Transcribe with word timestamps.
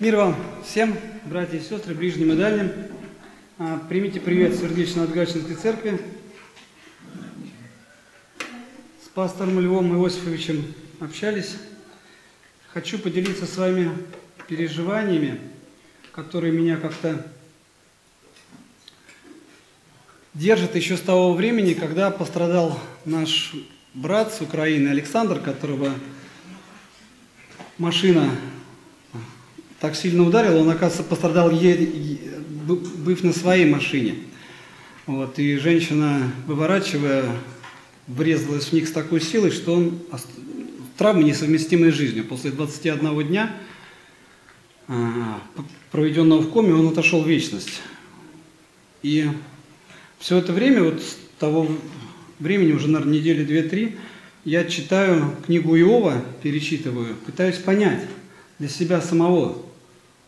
Мир 0.00 0.16
вам 0.16 0.36
всем, 0.66 0.98
братья 1.24 1.56
и 1.56 1.60
сестры, 1.60 1.94
ближним 1.94 2.32
и 2.32 2.36
дальним. 2.36 2.72
А, 3.58 3.78
Примите 3.88 4.18
привет 4.18 4.56
сердечно 4.56 5.04
от 5.04 5.12
Гатчинской 5.12 5.54
церкви. 5.54 6.00
С 9.04 9.08
пастором 9.10 9.60
Львом 9.60 9.94
Иосифовичем 9.94 10.74
общались. 10.98 11.54
Хочу 12.72 12.98
поделиться 12.98 13.46
с 13.46 13.56
вами 13.56 13.96
переживаниями, 14.48 15.40
которые 16.10 16.52
меня 16.52 16.76
как-то 16.76 17.24
держат 20.34 20.74
еще 20.74 20.96
с 20.96 21.02
того 21.02 21.34
времени, 21.34 21.72
когда 21.72 22.10
пострадал 22.10 22.80
наш 23.04 23.54
брат 23.94 24.34
с 24.34 24.40
Украины 24.40 24.88
Александр, 24.88 25.38
которого 25.38 25.94
машина 27.78 28.28
так 29.84 29.96
сильно 29.96 30.26
ударила, 30.26 30.60
он, 30.60 30.70
оказывается, 30.70 31.02
пострадал, 31.02 31.50
е- 31.50 32.18
быв 32.66 33.22
на 33.22 33.34
своей 33.34 33.66
машине. 33.66 34.14
Вот, 35.04 35.38
и 35.38 35.58
женщина, 35.58 36.32
выворачивая, 36.46 37.26
врезалась 38.06 38.68
в 38.68 38.72
них 38.72 38.88
с 38.88 38.92
такой 38.92 39.20
силой, 39.20 39.50
что 39.50 39.74
он 39.74 40.00
травмы 40.96 41.22
несовместимые 41.24 41.92
с 41.92 41.96
жизнью. 41.96 42.24
После 42.24 42.50
21 42.50 43.28
дня, 43.28 43.54
а, 44.88 45.42
проведенного 45.90 46.40
в 46.40 46.50
коме, 46.50 46.72
он 46.72 46.88
отошел 46.88 47.22
в 47.22 47.28
вечность. 47.28 47.82
И 49.02 49.28
все 50.18 50.38
это 50.38 50.54
время, 50.54 50.82
вот 50.84 51.02
с 51.02 51.18
того 51.38 51.68
времени, 52.38 52.72
уже, 52.72 52.88
наверное, 52.88 53.18
недели 53.18 53.44
две-три, 53.44 53.96
я 54.46 54.64
читаю 54.64 55.36
книгу 55.44 55.76
Иова, 55.76 56.24
перечитываю, 56.42 57.16
пытаюсь 57.26 57.58
понять 57.58 58.00
для 58.58 58.68
себя 58.70 59.02
самого, 59.02 59.58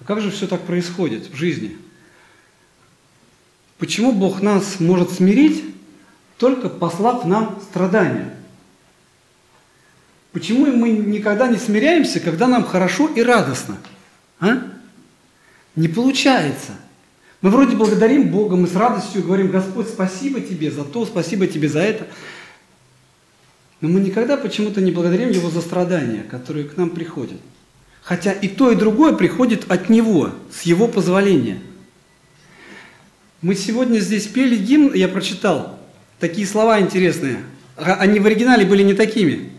а 0.01 0.05
как 0.05 0.21
же 0.21 0.31
все 0.31 0.47
так 0.47 0.63
происходит 0.63 1.31
в 1.31 1.35
жизни? 1.35 1.77
Почему 3.79 4.13
Бог 4.13 4.43
нас 4.43 4.81
может 4.81 5.11
смирить, 5.11 5.65
только 6.39 6.69
послав 6.69 7.25
нам 7.25 7.59
страдания? 7.71 8.35
Почему 10.33 10.67
мы 10.67 10.91
никогда 10.91 11.49
не 11.49 11.57
смиряемся, 11.57 12.21
когда 12.21 12.47
нам 12.47 12.65
хорошо 12.65 13.09
и 13.09 13.23
радостно? 13.23 13.79
А? 14.39 14.63
Не 15.77 15.89
получается. 15.89 16.73
Мы 17.41 17.51
вроде 17.51 17.77
благодарим 17.77 18.31
Бога, 18.31 18.57
мы 18.57 18.67
с 18.67 18.75
радостью 18.75 19.23
говорим, 19.23 19.51
Господь, 19.51 19.89
спасибо 19.89 20.41
тебе 20.41 20.71
за 20.71 20.85
то, 20.85 21.07
спасибо 21.07 21.47
тебе 21.47 21.69
за 21.69 21.81
это. 21.81 22.07
Но 23.81 23.89
мы 23.89 24.01
никогда 24.01 24.37
почему-то 24.37 24.81
не 24.81 24.91
благодарим 24.91 25.31
Его 25.31 25.51
за 25.51 25.61
страдания, 25.61 26.23
которые 26.23 26.67
к 26.67 26.77
нам 26.77 26.91
приходят. 26.91 27.41
Хотя 28.07 28.31
и 28.31 28.47
то, 28.47 28.71
и 28.71 28.77
другое 28.77 29.15
приходит 29.15 29.69
от 29.69 29.89
Него, 29.89 30.31
с 30.53 30.63
Его 30.63 30.87
позволения. 30.87 31.59
Мы 33.43 33.57
сегодня 33.57 33.99
здесь 33.99 34.29
пели 34.29 34.57
гимн, 34.57 34.95
я 34.95 35.09
прочитал, 35.09 35.77
такие 36.21 36.47
слова 36.47 36.79
интересные. 36.81 37.43
А- 37.77 37.95
Они 37.95 38.21
в 38.21 38.27
оригинале 38.27 38.65
были 38.65 38.85
не 38.85 38.95
такими. 38.95 39.51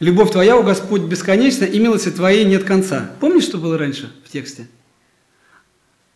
«Любовь 0.00 0.30
твоя, 0.32 0.56
о 0.56 0.62
Господь, 0.62 1.02
бесконечна, 1.02 1.64
и 1.66 1.78
милости 1.78 2.08
твоей 2.10 2.46
нет 2.46 2.64
конца». 2.64 3.10
Помнишь, 3.20 3.44
что 3.44 3.58
было 3.58 3.76
раньше 3.76 4.10
в 4.24 4.30
тексте? 4.30 4.66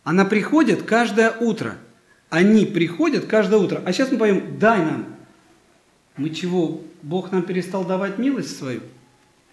Она 0.03 0.25
приходит 0.25 0.81
каждое 0.81 1.29
утро. 1.29 1.77
Они 2.31 2.65
приходят 2.65 3.25
каждое 3.27 3.59
утро. 3.59 3.79
А 3.85 3.93
сейчас 3.93 4.11
мы 4.11 4.17
поем 4.17 4.57
«Дай 4.57 4.79
нам». 4.79 5.05
Мы 6.17 6.31
чего? 6.31 6.81
Бог 7.03 7.31
нам 7.31 7.43
перестал 7.43 7.85
давать 7.85 8.17
милость 8.17 8.57
свою? 8.57 8.81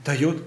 Дает. 0.03 0.39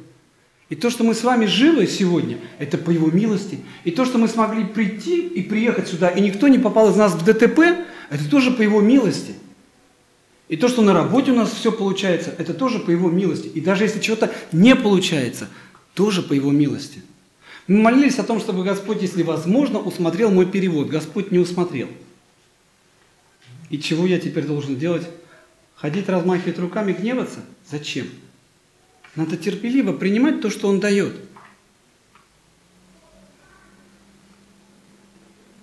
И 0.71 0.75
то, 0.75 0.89
что 0.89 1.03
мы 1.03 1.13
с 1.13 1.23
вами 1.25 1.47
живы 1.47 1.85
сегодня, 1.85 2.37
это 2.57 2.77
по 2.77 2.91
Его 2.91 3.11
милости. 3.11 3.59
И 3.83 3.91
то, 3.91 4.05
что 4.05 4.17
мы 4.17 4.29
смогли 4.29 4.63
прийти 4.63 5.19
и 5.19 5.43
приехать 5.43 5.89
сюда, 5.89 6.07
и 6.07 6.21
никто 6.21 6.47
не 6.47 6.59
попал 6.59 6.89
из 6.91 6.95
нас 6.95 7.11
в 7.11 7.25
ДТП, 7.25 7.59
это 8.09 8.29
тоже 8.29 8.51
по 8.51 8.61
Его 8.61 8.79
милости. 8.79 9.33
И 10.47 10.55
то, 10.55 10.69
что 10.69 10.81
на 10.81 10.93
работе 10.93 11.33
у 11.33 11.35
нас 11.35 11.51
все 11.51 11.73
получается, 11.73 12.33
это 12.37 12.53
тоже 12.53 12.79
по 12.79 12.89
Его 12.89 13.09
милости. 13.09 13.47
И 13.47 13.59
даже 13.59 13.83
если 13.83 13.99
чего-то 13.99 14.31
не 14.53 14.73
получается, 14.73 15.49
тоже 15.93 16.21
по 16.21 16.31
Его 16.31 16.51
милости. 16.51 17.01
Мы 17.67 17.79
молились 17.79 18.17
о 18.17 18.23
том, 18.23 18.39
чтобы 18.39 18.63
Господь, 18.63 19.01
если 19.01 19.23
возможно, 19.23 19.77
усмотрел 19.77 20.31
мой 20.31 20.45
перевод. 20.45 20.87
Господь 20.87 21.31
не 21.31 21.39
усмотрел. 21.39 21.89
И 23.69 23.77
чего 23.77 24.05
я 24.05 24.21
теперь 24.21 24.45
должен 24.45 24.77
делать? 24.77 25.05
Ходить, 25.75 26.07
размахивать 26.07 26.59
руками, 26.59 26.93
гневаться? 26.93 27.41
Зачем? 27.69 28.07
Надо 29.15 29.35
терпеливо 29.35 29.91
принимать 29.93 30.41
то, 30.41 30.49
что 30.49 30.69
Он 30.69 30.79
дает. 30.79 31.15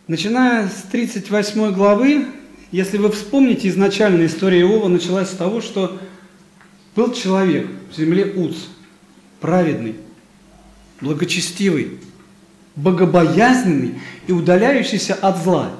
Начиная 0.06 0.68
с 0.68 0.82
38 0.90 1.72
главы, 1.72 2.26
если 2.72 2.98
вы 2.98 3.10
вспомните, 3.10 3.68
изначально 3.68 4.26
история 4.26 4.60
Иова 4.60 4.88
началась 4.88 5.30
с 5.30 5.36
того, 5.36 5.60
что 5.60 5.98
был 6.94 7.12
человек 7.12 7.66
в 7.90 7.96
земле 7.96 8.24
Уц, 8.34 8.56
праведный, 9.40 9.96
благочестивый, 11.00 11.98
богобоязненный 12.74 14.00
и 14.26 14.32
удаляющийся 14.32 15.14
от 15.14 15.42
зла. 15.42 15.72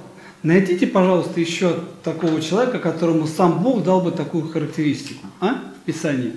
Найдите, 0.43 0.87
пожалуйста, 0.87 1.41
еще 1.41 1.84
такого 2.05 2.41
человека, 2.41 2.78
которому 2.78 3.27
сам 3.27 3.62
Бог 3.62 3.83
дал 3.83 4.01
бы 4.01 4.12
такую 4.12 4.49
характеристику 4.49 5.27
а? 5.41 5.73
в 5.83 5.84
Писании. 5.84 6.33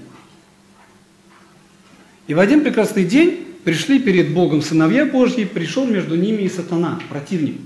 И 2.32 2.34
в 2.34 2.40
один 2.40 2.64
прекрасный 2.64 3.04
день 3.04 3.46
пришли 3.66 4.00
перед 4.00 4.34
Богом 4.34 4.62
сыновья 4.62 5.06
Божьи, 5.06 5.44
пришел 5.44 5.86
между 5.86 6.16
ними 6.16 6.44
и 6.44 6.50
сатана, 6.50 6.98
противник. 7.10 7.60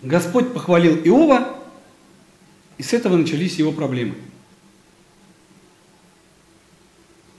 Господь 0.00 0.52
похвалил 0.52 0.94
Иова, 0.94 1.58
и 2.78 2.84
с 2.84 2.92
этого 2.92 3.16
начались 3.16 3.56
его 3.56 3.72
проблемы. 3.72 4.14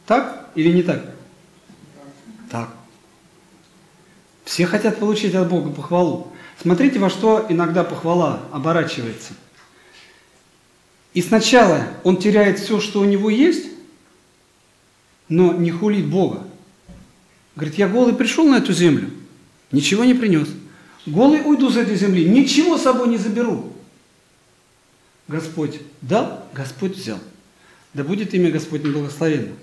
Так 0.05 0.49
или 0.55 0.73
не 0.73 0.83
так? 0.83 1.15
Так. 2.49 2.75
Все 4.43 4.65
хотят 4.65 4.99
получить 4.99 5.33
от 5.35 5.47
Бога 5.47 5.69
похвалу. 5.69 6.33
Смотрите, 6.61 6.99
во 6.99 7.09
что 7.09 7.45
иногда 7.47 7.85
похвала 7.85 8.41
оборачивается. 8.51 9.35
И 11.13 11.21
сначала 11.21 11.87
он 12.03 12.17
теряет 12.17 12.59
все, 12.59 12.81
что 12.81 12.99
у 12.99 13.05
него 13.05 13.29
есть, 13.29 13.71
но 15.31 15.53
не 15.53 15.71
хулит 15.71 16.07
Бога. 16.07 16.45
Говорит, 17.55 17.77
я 17.77 17.87
голый 17.87 18.13
пришел 18.13 18.45
на 18.45 18.57
эту 18.57 18.73
землю, 18.73 19.09
ничего 19.71 20.03
не 20.03 20.13
принес. 20.13 20.49
Голый 21.05 21.41
уйду 21.41 21.69
с 21.69 21.77
этой 21.77 21.95
земли, 21.95 22.25
ничего 22.25 22.77
с 22.77 22.83
собой 22.83 23.07
не 23.07 23.17
заберу. 23.17 23.73
Господь 25.29 25.79
дал, 26.01 26.45
Господь 26.53 26.97
взял. 26.97 27.17
Да 27.93 28.03
будет 28.03 28.33
имя 28.33 28.51
Господне 28.51 28.91
благословенно. 28.91 29.53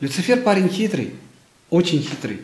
Люцифер 0.00 0.42
парень 0.42 0.68
хитрый, 0.68 1.14
очень 1.70 2.02
хитрый. 2.02 2.42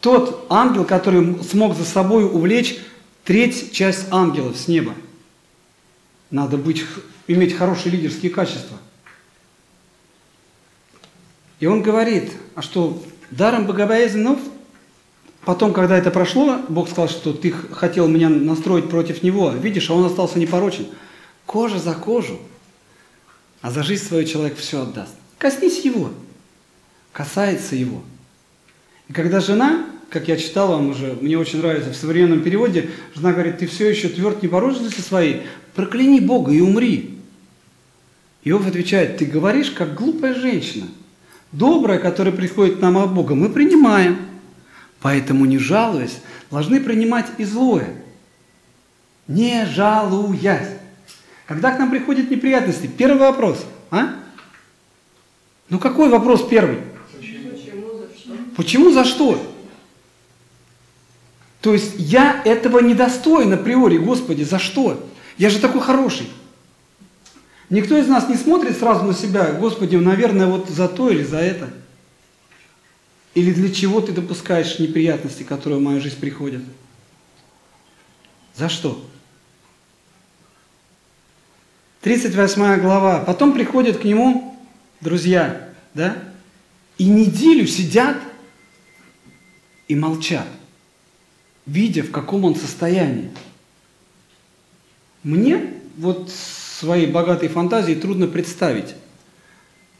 Тот 0.00 0.46
ангел, 0.50 0.84
который 0.84 1.42
смог 1.42 1.74
за 1.74 1.86
собой 1.86 2.26
увлечь 2.26 2.76
треть 3.24 3.72
часть 3.72 4.08
ангелов 4.10 4.58
с 4.58 4.68
неба. 4.68 4.94
Надо 6.30 6.58
быть, 6.58 6.84
иметь 7.28 7.54
хорошие 7.54 7.92
лидерские 7.92 8.30
качества. 8.30 8.78
И 11.60 11.66
он 11.66 11.82
говорит, 11.82 12.32
а 12.54 12.62
что 12.62 13.02
даром 13.30 13.66
богобоязненов, 13.66 14.40
потом, 15.44 15.72
когда 15.74 15.96
это 15.96 16.10
прошло, 16.10 16.58
Бог 16.68 16.88
сказал, 16.88 17.08
что 17.08 17.34
ты 17.34 17.52
хотел 17.52 18.08
меня 18.08 18.30
настроить 18.30 18.88
против 18.88 19.22
него, 19.22 19.50
видишь, 19.50 19.90
а 19.90 19.94
он 19.94 20.06
остался 20.06 20.38
непорочен. 20.38 20.86
Кожа 21.44 21.78
за 21.78 21.94
кожу, 21.94 22.40
а 23.60 23.70
за 23.70 23.82
жизнь 23.82 24.04
свою 24.04 24.24
человек 24.24 24.56
все 24.56 24.82
отдаст. 24.82 25.12
Коснись 25.36 25.84
его, 25.84 26.10
касается 27.12 27.76
его. 27.76 28.02
И 29.08 29.12
когда 29.12 29.40
жена, 29.40 29.84
как 30.08 30.28
я 30.28 30.38
читал 30.38 30.68
вам 30.68 30.90
уже, 30.90 31.18
мне 31.20 31.36
очень 31.36 31.58
нравится 31.58 31.90
в 31.90 31.96
современном 31.96 32.42
переводе, 32.42 32.90
жена 33.14 33.32
говорит, 33.32 33.58
ты 33.58 33.66
все 33.66 33.90
еще 33.90 34.08
тверд 34.08 34.42
непорочности 34.42 35.00
своей, 35.00 35.42
прокляни 35.74 36.20
Бога 36.20 36.52
и 36.52 36.60
умри. 36.60 37.18
Иов 38.44 38.66
отвечает, 38.66 39.18
ты 39.18 39.26
говоришь, 39.26 39.70
как 39.70 39.94
глупая 39.94 40.34
женщина. 40.34 40.86
Доброе, 41.52 41.98
которое 41.98 42.30
приходит 42.30 42.80
нам 42.80 42.96
от 42.98 43.12
Бога, 43.12 43.34
мы 43.34 43.48
принимаем. 43.48 44.18
Поэтому, 45.00 45.46
не 45.46 45.58
жалуясь, 45.58 46.20
должны 46.50 46.80
принимать 46.80 47.26
и 47.38 47.44
злое. 47.44 48.02
Не 49.26 49.66
жалуясь. 49.66 50.68
Когда 51.46 51.72
к 51.72 51.78
нам 51.78 51.90
приходят 51.90 52.30
неприятности, 52.30 52.86
первый 52.86 53.18
вопрос, 53.18 53.64
а? 53.90 54.14
Ну 55.68 55.78
какой 55.78 56.08
вопрос 56.08 56.46
первый? 56.46 56.78
Почему 58.56 58.90
за 58.90 59.04
что? 59.04 59.40
То 61.60 61.72
есть 61.72 61.94
я 61.98 62.40
этого 62.44 62.78
недостоин 62.78 63.52
априори, 63.52 63.98
Господи, 63.98 64.42
за 64.42 64.58
что? 64.58 65.08
Я 65.38 65.50
же 65.50 65.58
такой 65.58 65.80
хороший. 65.80 66.28
Никто 67.70 67.96
из 67.96 68.08
нас 68.08 68.28
не 68.28 68.34
смотрит 68.34 68.76
сразу 68.76 69.04
на 69.04 69.14
себя, 69.14 69.52
Господи, 69.52 69.94
наверное, 69.94 70.46
вот 70.46 70.68
за 70.68 70.88
то 70.88 71.08
или 71.08 71.22
за 71.22 71.38
это. 71.38 71.70
Или 73.34 73.52
для 73.52 73.72
чего 73.72 74.00
ты 74.00 74.10
допускаешь 74.10 74.80
неприятности, 74.80 75.44
которые 75.44 75.78
в 75.78 75.82
мою 75.82 76.00
жизнь 76.00 76.18
приходят? 76.18 76.62
За 78.56 78.68
что? 78.68 79.02
38 82.00 82.80
глава. 82.80 83.20
Потом 83.20 83.52
приходят 83.52 83.98
к 83.98 84.04
нему 84.04 84.58
друзья, 85.00 85.68
да, 85.94 86.16
и 86.98 87.04
неделю 87.06 87.68
сидят 87.68 88.16
и 89.86 89.94
молчат, 89.94 90.46
видя, 91.66 92.02
в 92.02 92.10
каком 92.10 92.44
он 92.44 92.56
состоянии. 92.56 93.30
Мне 95.22 95.74
вот 95.96 96.30
своей 96.80 97.06
богатой 97.06 97.48
фантазии 97.48 97.94
трудно 97.94 98.26
представить 98.26 98.94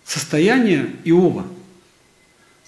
состояние 0.05 0.91
Иова, 1.05 1.45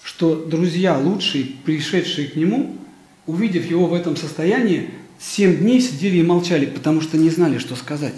что 0.03 0.35
друзья 0.35 0.97
лучшие, 0.97 1.45
пришедшие 1.65 2.27
к 2.27 2.35
нему, 2.35 2.77
увидев 3.25 3.65
его 3.65 3.87
в 3.87 3.93
этом 3.93 4.15
состоянии, 4.15 4.91
семь 5.19 5.57
дней 5.57 5.81
сидели 5.81 6.17
и 6.17 6.23
молчали, 6.23 6.67
потому 6.67 7.01
что 7.01 7.17
не 7.17 7.31
знали, 7.31 7.57
что 7.57 7.75
сказать. 7.75 8.13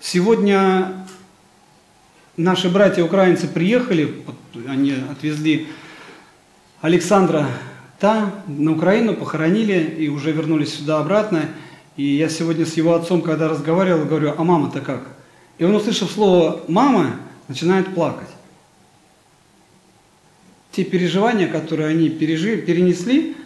Сегодня 0.00 1.06
наши 2.38 2.70
братья-украинцы 2.70 3.46
приехали, 3.46 4.22
они 4.66 4.94
отвезли 5.10 5.68
Александра 6.80 7.46
там, 8.00 8.42
на 8.46 8.72
Украину, 8.72 9.14
похоронили 9.14 9.96
и 9.98 10.08
уже 10.08 10.32
вернулись 10.32 10.74
сюда 10.74 10.98
обратно. 10.98 11.50
И 11.96 12.04
я 12.04 12.28
сегодня 12.28 12.64
с 12.64 12.74
его 12.74 12.94
отцом, 12.94 13.22
когда 13.22 13.48
разговаривал, 13.48 14.06
говорю, 14.06 14.34
а 14.36 14.44
мама-то 14.44 14.80
как? 14.80 15.08
И 15.58 15.64
он, 15.64 15.74
услышав 15.74 16.10
слово 16.10 16.62
«мама», 16.68 17.16
начинает 17.48 17.94
плакать. 17.94 18.28
Те 20.70 20.84
переживания, 20.84 21.48
которые 21.48 21.88
они 21.88 22.08
пережили, 22.08 22.60
перенесли, 22.60 23.36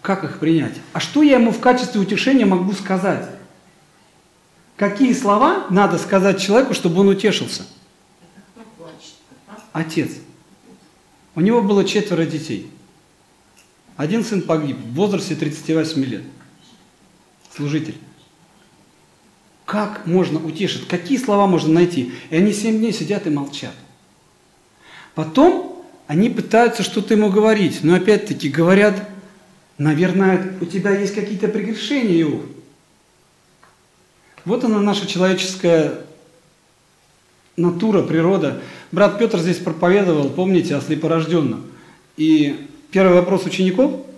как 0.00 0.24
их 0.24 0.38
принять? 0.38 0.74
А 0.94 1.00
что 1.00 1.22
я 1.22 1.34
ему 1.34 1.52
в 1.52 1.60
качестве 1.60 2.00
утешения 2.00 2.46
могу 2.46 2.72
сказать? 2.72 3.28
Какие 4.76 5.12
слова 5.12 5.66
надо 5.68 5.98
сказать 5.98 6.40
человеку, 6.40 6.72
чтобы 6.72 7.00
он 7.00 7.08
утешился? 7.08 7.66
Отец. 9.72 10.12
У 11.34 11.40
него 11.40 11.62
было 11.62 11.84
четверо 11.84 12.24
детей. 12.24 12.70
Один 13.96 14.24
сын 14.24 14.40
погиб 14.40 14.76
в 14.76 14.94
возрасте 14.94 15.34
38 15.34 16.04
лет. 16.04 16.22
Служитель. 17.58 17.96
Как 19.64 20.06
можно 20.06 20.38
утешить? 20.38 20.86
Какие 20.86 21.18
слова 21.18 21.48
можно 21.48 21.74
найти? 21.74 22.12
И 22.30 22.36
они 22.36 22.52
семь 22.52 22.78
дней 22.78 22.92
сидят 22.92 23.26
и 23.26 23.30
молчат. 23.30 23.74
Потом 25.16 25.84
они 26.06 26.30
пытаются 26.30 26.84
что-то 26.84 27.14
ему 27.14 27.30
говорить, 27.30 27.80
но 27.82 27.96
опять-таки 27.96 28.48
говорят, 28.48 29.08
наверное, 29.76 30.54
у 30.60 30.66
тебя 30.66 30.96
есть 30.96 31.16
какие-то 31.16 31.48
прегрешения, 31.48 32.22
Иов. 32.22 32.42
Вот 34.44 34.62
она 34.62 34.78
наша 34.80 35.08
человеческая 35.08 36.06
натура, 37.56 38.02
природа. 38.04 38.62
Брат 38.92 39.18
Петр 39.18 39.40
здесь 39.40 39.56
проповедовал, 39.56 40.30
помните, 40.30 40.76
о 40.76 40.80
слепорожденном. 40.80 41.66
И 42.16 42.68
первый 42.92 43.14
вопрос 43.14 43.46
учеников– 43.46 44.06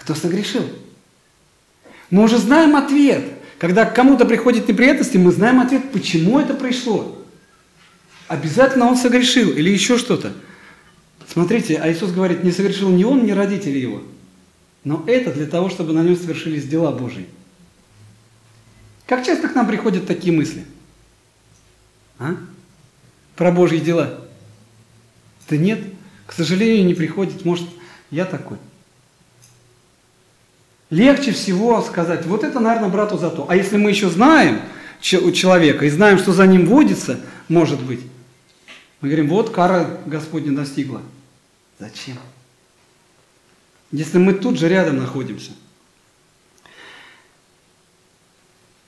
кто 0.00 0.14
согрешил? 0.14 0.64
Мы 2.10 2.24
уже 2.24 2.38
знаем 2.38 2.76
ответ. 2.76 3.24
Когда 3.58 3.84
к 3.84 3.94
кому-то 3.94 4.24
приходят 4.24 4.68
неприятности, 4.68 5.16
мы 5.16 5.32
знаем 5.32 5.60
ответ, 5.60 5.92
почему 5.92 6.38
это 6.38 6.54
пришло. 6.54 7.18
Обязательно 8.26 8.86
он 8.86 8.96
согрешил 8.96 9.50
или 9.50 9.70
еще 9.70 9.98
что-то. 9.98 10.32
Смотрите, 11.26 11.76
а 11.76 11.90
Иисус 11.90 12.10
говорит, 12.10 12.42
не 12.42 12.52
согрешил 12.52 12.90
ни 12.90 13.04
он, 13.04 13.24
ни 13.24 13.30
родители 13.32 13.78
его. 13.78 14.02
Но 14.82 15.04
это 15.06 15.32
для 15.32 15.46
того, 15.46 15.68
чтобы 15.68 15.92
на 15.92 16.02
нем 16.02 16.16
совершились 16.16 16.66
дела 16.66 16.90
Божьи. 16.90 17.26
Как 19.06 19.24
часто 19.26 19.48
к 19.48 19.54
нам 19.54 19.66
приходят 19.66 20.06
такие 20.06 20.32
мысли? 20.32 20.64
А? 22.18 22.36
Про 23.36 23.52
Божьи 23.52 23.78
дела. 23.78 24.20
Да 25.48 25.56
нет, 25.56 25.80
к 26.26 26.32
сожалению, 26.32 26.86
не 26.86 26.94
приходит. 26.94 27.44
Может, 27.44 27.68
я 28.10 28.24
такой. 28.24 28.56
Легче 30.90 31.32
всего 31.32 31.80
сказать, 31.82 32.26
вот 32.26 32.44
это, 32.44 32.60
наверное, 32.60 32.90
брату 32.90 33.16
за 33.16 33.30
то. 33.30 33.46
А 33.48 33.56
если 33.56 33.76
мы 33.76 33.90
еще 33.90 34.10
знаем 34.10 34.60
человека 35.00 35.86
и 35.86 35.90
знаем, 35.90 36.18
что 36.18 36.32
за 36.32 36.46
ним 36.46 36.66
водится, 36.66 37.20
может 37.48 37.80
быть, 37.80 38.00
мы 39.00 39.08
говорим, 39.08 39.28
вот 39.28 39.50
кара 39.50 39.98
Господня 40.04 40.54
достигла. 40.54 41.00
Зачем? 41.78 42.18
Если 43.92 44.18
мы 44.18 44.34
тут 44.34 44.58
же 44.58 44.68
рядом 44.68 44.98
находимся– 44.98 45.52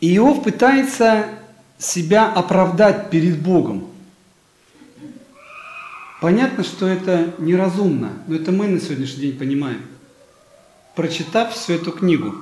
Иов 0.03 0.43
пытается 0.43 1.27
себя 1.79 2.31
оправдать 2.31 3.09
перед 3.11 3.41
Богом. 3.41 3.87
Понятно, 6.21 6.65
что 6.65 6.89
это 6.89 7.35
неразумно, 7.39 8.11
но 8.27 8.35
это 8.35 8.51
мы 8.51 8.67
на 8.67 8.81
сегодняшний 8.81 9.21
день 9.29 9.39
понимаем, 9.39 9.83
прочитав 10.95 11.55
всю 11.55 11.75
эту 11.75 11.93
книгу. 11.93 12.35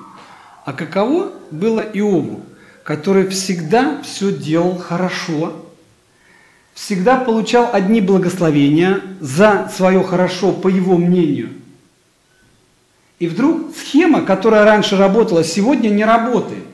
А 0.65 0.73
каково 0.73 1.33
было 1.51 1.81
Иову, 1.81 2.43
который 2.85 3.29
всегда 3.29 4.01
все 4.03 4.33
делал 4.33 4.79
хорошо, 4.79 5.65
всегда 6.75 7.17
получал 7.17 7.71
одни 7.73 8.01
благословения 8.01 9.01
за 9.21 9.71
свое 9.75 10.03
хорошо, 10.03 10.53
по 10.53 10.69
его 10.69 10.97
мнению. 10.97 11.51
И 13.19 13.27
вдруг 13.27 13.75
схема, 13.77 14.23
которая 14.23 14.65
раньше 14.65 14.97
работала, 14.97 15.45
сегодня 15.45 15.91
не 15.91 16.05
работает. 16.05 16.65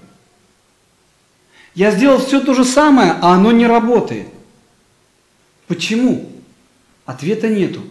Я 1.75 1.91
сделал 1.91 2.19
все 2.19 2.41
то 2.41 2.55
же 2.55 2.65
самое, 2.65 3.17
а 3.21 3.35
оно 3.35 3.53
не 3.53 3.67
работает. 3.67 4.29
Почему? 5.67 6.31
Ответа 7.05 7.49
нету. 7.49 7.83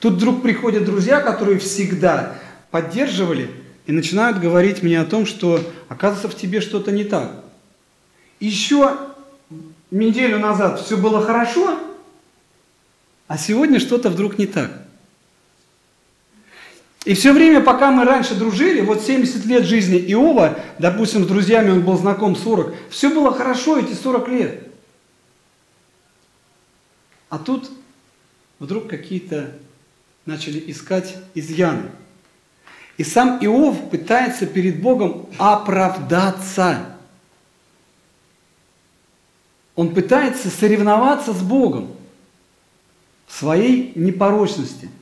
Тут 0.00 0.14
вдруг 0.14 0.42
приходят 0.42 0.84
друзья, 0.84 1.20
которые 1.20 1.58
всегда 1.58 2.34
поддерживали 2.70 3.50
и 3.86 3.92
начинают 3.92 4.38
говорить 4.38 4.82
мне 4.82 5.00
о 5.00 5.04
том, 5.04 5.26
что 5.26 5.60
оказывается 5.88 6.28
в 6.28 6.40
тебе 6.40 6.60
что-то 6.60 6.92
не 6.92 7.04
так. 7.04 7.44
Еще 8.40 8.96
неделю 9.90 10.38
назад 10.38 10.80
все 10.80 10.96
было 10.96 11.24
хорошо, 11.24 11.78
а 13.26 13.38
сегодня 13.38 13.80
что-то 13.80 14.10
вдруг 14.10 14.38
не 14.38 14.46
так. 14.46 14.88
И 17.04 17.14
все 17.14 17.32
время, 17.32 17.62
пока 17.62 17.90
мы 17.90 18.04
раньше 18.04 18.34
дружили, 18.34 18.80
вот 18.80 19.02
70 19.02 19.46
лет 19.46 19.64
жизни 19.64 19.96
Иова, 20.12 20.58
допустим, 20.78 21.24
с 21.24 21.26
друзьями 21.26 21.70
он 21.70 21.82
был 21.82 21.96
знаком 21.96 22.36
40, 22.36 22.74
все 22.90 23.08
было 23.08 23.32
хорошо 23.32 23.78
эти 23.78 23.94
40 23.94 24.28
лет. 24.28 24.68
А 27.30 27.38
тут 27.38 27.70
вдруг 28.58 28.88
какие-то 28.88 29.52
начали 30.26 30.62
искать 30.70 31.16
изъяны. 31.34 31.90
И 32.98 33.04
сам 33.04 33.38
Иов 33.40 33.90
пытается 33.90 34.44
перед 34.44 34.82
Богом 34.82 35.26
оправдаться. 35.38 36.94
Он 39.74 39.94
пытается 39.94 40.50
соревноваться 40.50 41.32
с 41.32 41.40
Богом 41.40 41.90
в 43.26 43.34
своей 43.34 43.92
непорочности– 43.94 44.90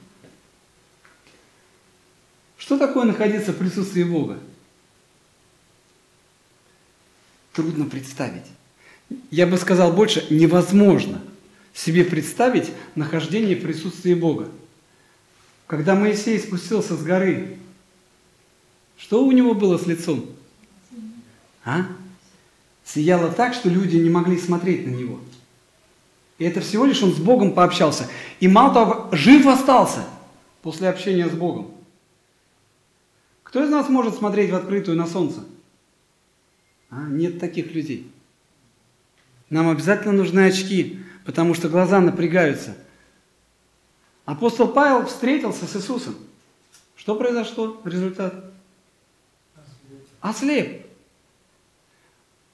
что 2.66 2.78
такое 2.78 3.04
находиться 3.04 3.52
в 3.52 3.58
присутствии 3.58 4.02
Бога? 4.02 4.40
Трудно 7.52 7.84
представить. 7.84 8.42
Я 9.30 9.46
бы 9.46 9.56
сказал 9.56 9.92
больше, 9.92 10.26
невозможно 10.30 11.20
себе 11.72 12.04
представить 12.04 12.72
нахождение 12.96 13.54
в 13.54 13.62
присутствии 13.62 14.14
Бога. 14.14 14.48
Когда 15.68 15.94
Моисей 15.94 16.40
спустился 16.40 16.96
с 16.96 17.04
горы, 17.04 17.56
что 18.96 19.24
у 19.24 19.32
него 19.32 19.54
было 19.54 19.78
с 19.78 19.86
лицом? 19.86 20.26
А? 21.64 21.86
Сияло 22.84 23.30
так, 23.30 23.54
что 23.54 23.68
люди 23.68 23.96
не 23.96 24.10
могли 24.10 24.38
смотреть 24.38 24.86
на 24.86 24.90
него. 24.90 25.20
И 26.38 26.44
это 26.44 26.60
всего 26.60 26.84
лишь 26.84 27.02
он 27.02 27.12
с 27.12 27.18
Богом 27.18 27.52
пообщался. 27.52 28.08
И 28.40 28.48
мало 28.48 28.72
того, 28.72 29.08
жив 29.12 29.46
остался 29.46 30.06
после 30.62 30.88
общения 30.88 31.28
с 31.28 31.32
Богом. 31.32 31.70
Кто 33.42 33.64
из 33.64 33.70
нас 33.70 33.88
может 33.88 34.16
смотреть 34.16 34.50
в 34.50 34.54
открытую 34.54 34.96
на 34.96 35.06
солнце? 35.06 35.44
А, 36.90 37.04
нет 37.08 37.40
таких 37.40 37.72
людей. 37.72 38.10
Нам 39.50 39.68
обязательно 39.68 40.12
нужны 40.12 40.46
очки, 40.46 41.00
потому 41.24 41.54
что 41.54 41.68
глаза 41.68 42.00
напрягаются. 42.00 42.76
Апостол 44.24 44.68
Павел 44.68 45.06
встретился 45.06 45.66
с 45.66 45.76
Иисусом. 45.76 46.16
Что 46.96 47.14
произошло? 47.14 47.80
Результат? 47.84 48.52
Ослеп. 50.28 50.84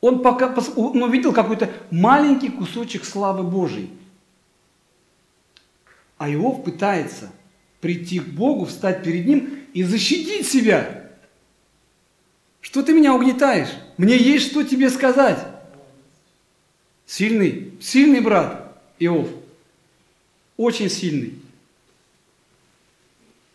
Он, 0.00 0.20
пока, 0.20 0.54
он 0.76 1.02
увидел 1.02 1.32
какой-то 1.32 1.72
маленький 1.90 2.48
кусочек 2.48 3.04
славы 3.04 3.44
Божьей. 3.44 3.90
А 6.18 6.30
Иов 6.30 6.64
пытается 6.64 7.32
прийти 7.80 8.20
к 8.20 8.26
Богу, 8.26 8.66
встать 8.66 9.02
перед 9.02 9.26
Ним 9.26 9.60
и 9.72 9.84
защитить 9.84 10.46
себя. 10.46 11.10
Что 12.60 12.82
ты 12.82 12.92
меня 12.92 13.14
угнетаешь? 13.14 13.70
Мне 13.96 14.16
есть 14.16 14.50
что 14.50 14.62
тебе 14.64 14.90
сказать. 14.90 15.38
Сильный, 17.06 17.72
сильный 17.80 18.20
брат 18.20 18.76
Иов. 18.98 19.28
Очень 20.56 20.90
сильный. 20.90 21.40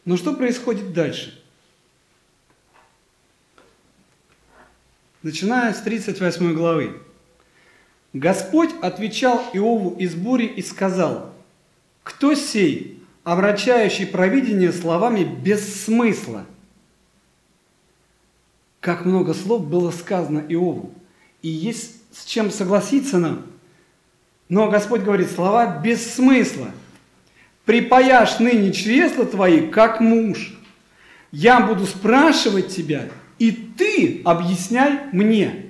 Но 0.05 0.17
что 0.17 0.33
происходит 0.33 0.93
дальше? 0.93 1.43
Начиная 5.27 5.73
с 5.73 5.81
38 5.81 6.53
главы. 6.53 7.01
Господь 8.13 8.69
отвечал 8.81 9.43
Иову 9.51 9.93
из 9.99 10.15
бури 10.15 10.45
и 10.45 10.61
сказал, 10.61 11.33
«Кто 12.01 12.33
сей, 12.33 13.03
омрачающий 13.25 14.07
провидение 14.07 14.71
словами 14.71 15.25
без 15.25 15.83
смысла?» 15.83 16.45
Как 18.79 19.03
много 19.03 19.33
слов 19.33 19.67
было 19.67 19.91
сказано 19.91 20.45
Иову, 20.47 20.93
и 21.41 21.49
есть 21.49 21.95
с 22.13 22.23
чем 22.23 22.49
согласиться 22.49 23.17
нам. 23.17 23.47
Но 24.47 24.69
Господь 24.69 25.01
говорит, 25.01 25.29
слова 25.29 25.81
без 25.83 26.09
смысла. 26.09 26.71
«Припаяшь 27.65 28.39
ныне 28.39 28.71
чресла 28.71 29.25
твои, 29.25 29.67
как 29.67 29.99
муж. 29.99 30.57
Я 31.33 31.59
буду 31.59 31.85
спрашивать 31.85 32.69
тебя, 32.69 33.09
и 33.39 33.51
ты 33.51 34.21
объясняй 34.23 35.05
мне». 35.11 35.67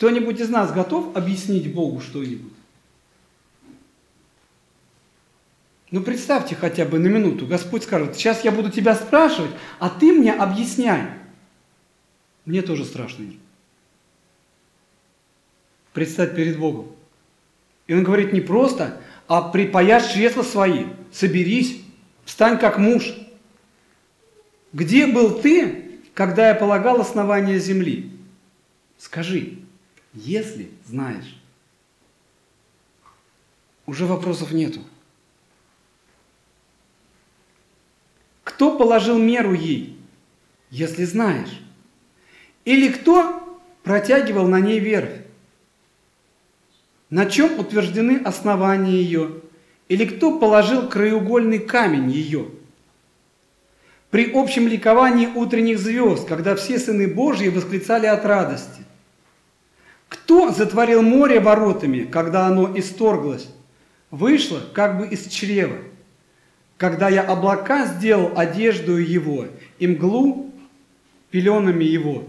Кто-нибудь 0.00 0.40
из 0.40 0.48
нас 0.48 0.72
готов 0.72 1.14
объяснить 1.14 1.74
Богу 1.74 2.00
что-нибудь? 2.00 2.54
Ну 5.90 6.02
представьте 6.02 6.54
хотя 6.54 6.86
бы 6.86 6.98
на 6.98 7.08
минуту, 7.08 7.46
Господь 7.46 7.82
скажет, 7.82 8.16
сейчас 8.16 8.42
я 8.42 8.50
буду 8.50 8.70
тебя 8.70 8.94
спрашивать, 8.94 9.50
а 9.78 9.90
ты 9.90 10.12
мне 10.12 10.32
объясняй. 10.32 11.08
Мне 12.46 12.62
тоже 12.62 12.86
страшно. 12.86 13.26
Предстать 15.92 16.34
перед 16.34 16.58
Богом. 16.58 16.86
И 17.86 17.92
он 17.92 18.02
говорит 18.02 18.32
не 18.32 18.40
просто, 18.40 19.00
а 19.26 19.50
припаяшь 19.50 20.12
чресла 20.12 20.44
свои, 20.44 20.86
соберись, 21.12 21.82
встань 22.30 22.60
как 22.60 22.78
муж. 22.78 23.12
Где 24.72 25.08
был 25.08 25.40
ты, 25.40 25.98
когда 26.14 26.50
я 26.50 26.54
полагал 26.54 27.00
основание 27.00 27.58
земли? 27.58 28.16
Скажи, 28.98 29.58
если 30.14 30.70
знаешь. 30.86 31.36
Уже 33.84 34.06
вопросов 34.06 34.52
нету. 34.52 34.80
Кто 38.44 38.78
положил 38.78 39.18
меру 39.18 39.52
ей, 39.52 39.98
если 40.70 41.04
знаешь? 41.06 41.60
Или 42.64 42.92
кто 42.92 43.60
протягивал 43.82 44.46
на 44.46 44.60
ней 44.60 44.78
верфь? 44.78 45.24
На 47.08 47.26
чем 47.26 47.58
утверждены 47.58 48.22
основания 48.24 49.02
ее? 49.02 49.42
Или 49.90 50.04
кто 50.04 50.38
положил 50.38 50.88
краеугольный 50.88 51.58
камень 51.58 52.12
ее? 52.12 52.46
При 54.10 54.30
общем 54.32 54.68
ликовании 54.68 55.26
утренних 55.26 55.80
звезд, 55.80 56.28
когда 56.28 56.54
все 56.54 56.78
сыны 56.78 57.08
Божьи 57.08 57.48
восклицали 57.48 58.06
от 58.06 58.24
радости. 58.24 58.84
Кто 60.08 60.52
затворил 60.52 61.02
море 61.02 61.40
воротами, 61.40 62.04
когда 62.04 62.46
оно 62.46 62.78
исторглось? 62.78 63.48
Вышло 64.12 64.60
как 64.72 64.96
бы 64.96 65.08
из 65.08 65.26
чрева. 65.26 65.78
Когда 66.76 67.08
я 67.08 67.22
облака 67.22 67.86
сделал 67.86 68.30
одежду 68.36 68.96
его 68.96 69.46
и 69.80 69.88
мглу 69.88 70.52
пеленами 71.32 71.84
его, 71.84 72.22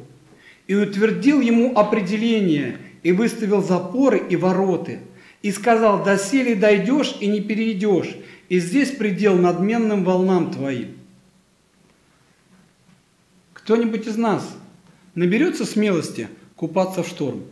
и 0.66 0.74
утвердил 0.74 1.42
ему 1.42 1.78
определение, 1.78 2.80
и 3.04 3.12
выставил 3.12 3.62
запоры 3.62 4.18
и 4.18 4.36
вороты, 4.36 5.02
и 5.42 5.52
сказал, 5.52 6.04
доселе 6.04 6.56
дойдешь 6.56 7.16
и 7.20 7.28
не 7.28 7.42
перейдешь, 7.42 8.16
и 8.50 8.60
здесь 8.60 8.92
предел 8.92 9.38
надменным 9.38 10.04
волнам 10.04 10.52
твоим. 10.52 10.98
Кто-нибудь 13.54 14.08
из 14.08 14.18
нас 14.18 14.58
наберется 15.16 15.66
смелости 15.66 16.28
купаться 16.56 17.04
в 17.04 17.08
шторм? 17.08 17.44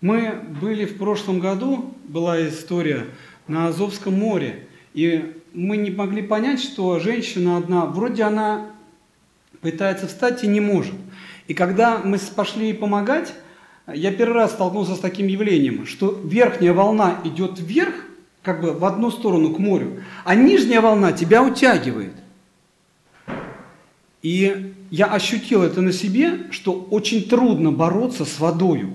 Мы 0.00 0.32
были 0.60 0.84
в 0.84 0.96
прошлом 0.96 1.40
году, 1.40 1.92
была 2.04 2.48
история 2.48 3.06
на 3.48 3.66
Азовском 3.66 4.14
море, 4.14 4.68
и 4.94 5.34
мы 5.52 5.76
не 5.76 5.90
могли 5.90 6.22
понять, 6.22 6.60
что 6.60 7.00
женщина 7.00 7.56
одна, 7.56 7.84
вроде 7.86 8.22
она 8.22 8.70
пытается 9.60 10.06
встать 10.06 10.44
и 10.44 10.46
не 10.46 10.60
может. 10.60 10.94
И 11.48 11.54
когда 11.54 11.98
мы 12.04 12.18
пошли 12.36 12.72
помогать, 12.74 13.34
я 13.92 14.12
первый 14.12 14.34
раз 14.34 14.52
столкнулся 14.52 14.94
с 14.94 15.00
таким 15.00 15.26
явлением, 15.26 15.86
что 15.86 16.20
верхняя 16.22 16.74
волна 16.74 17.20
идет 17.24 17.58
вверх, 17.58 17.94
как 18.42 18.60
бы 18.60 18.72
в 18.72 18.84
одну 18.84 19.10
сторону 19.10 19.54
к 19.54 19.58
морю, 19.58 20.02
а 20.24 20.34
нижняя 20.34 20.82
волна 20.82 21.12
тебя 21.12 21.42
утягивает. 21.42 22.12
И 24.22 24.74
я 24.90 25.06
ощутил 25.06 25.62
это 25.62 25.80
на 25.80 25.92
себе, 25.92 26.50
что 26.50 26.72
очень 26.72 27.26
трудно 27.26 27.72
бороться 27.72 28.26
с 28.26 28.38
водою. 28.38 28.92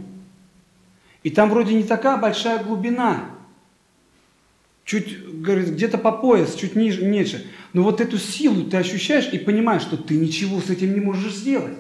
И 1.24 1.32
там 1.32 1.50
вроде 1.50 1.74
не 1.74 1.84
такая 1.84 2.18
большая 2.18 2.64
глубина. 2.64 3.26
Чуть, 4.86 5.18
говорит, 5.42 5.70
где-то 5.70 5.98
по 5.98 6.12
пояс, 6.12 6.56
чуть 6.56 6.76
ниже, 6.76 7.06
ниже. 7.06 7.46
Но 7.72 7.82
вот 7.82 8.02
эту 8.02 8.20
силу 8.20 8.64
ты 8.66 8.78
ощущаешь 8.78 9.30
и 9.32 9.40
понимаешь, 9.40 9.82
что 9.82 9.98
ты 9.98 10.18
ничего 10.18 10.60
с 10.60 10.70
этим 10.70 10.94
не 10.94 11.00
можешь 11.00 11.34
сделать. 11.34 11.78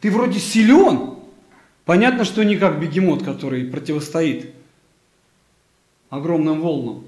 Ты 0.00 0.10
вроде 0.10 0.38
силен. 0.38 1.16
Понятно, 1.84 2.24
что 2.24 2.44
не 2.44 2.56
как 2.56 2.80
бегемот, 2.80 3.22
который 3.22 3.64
противостоит 3.64 4.54
огромным 6.08 6.60
волнам. 6.60 7.04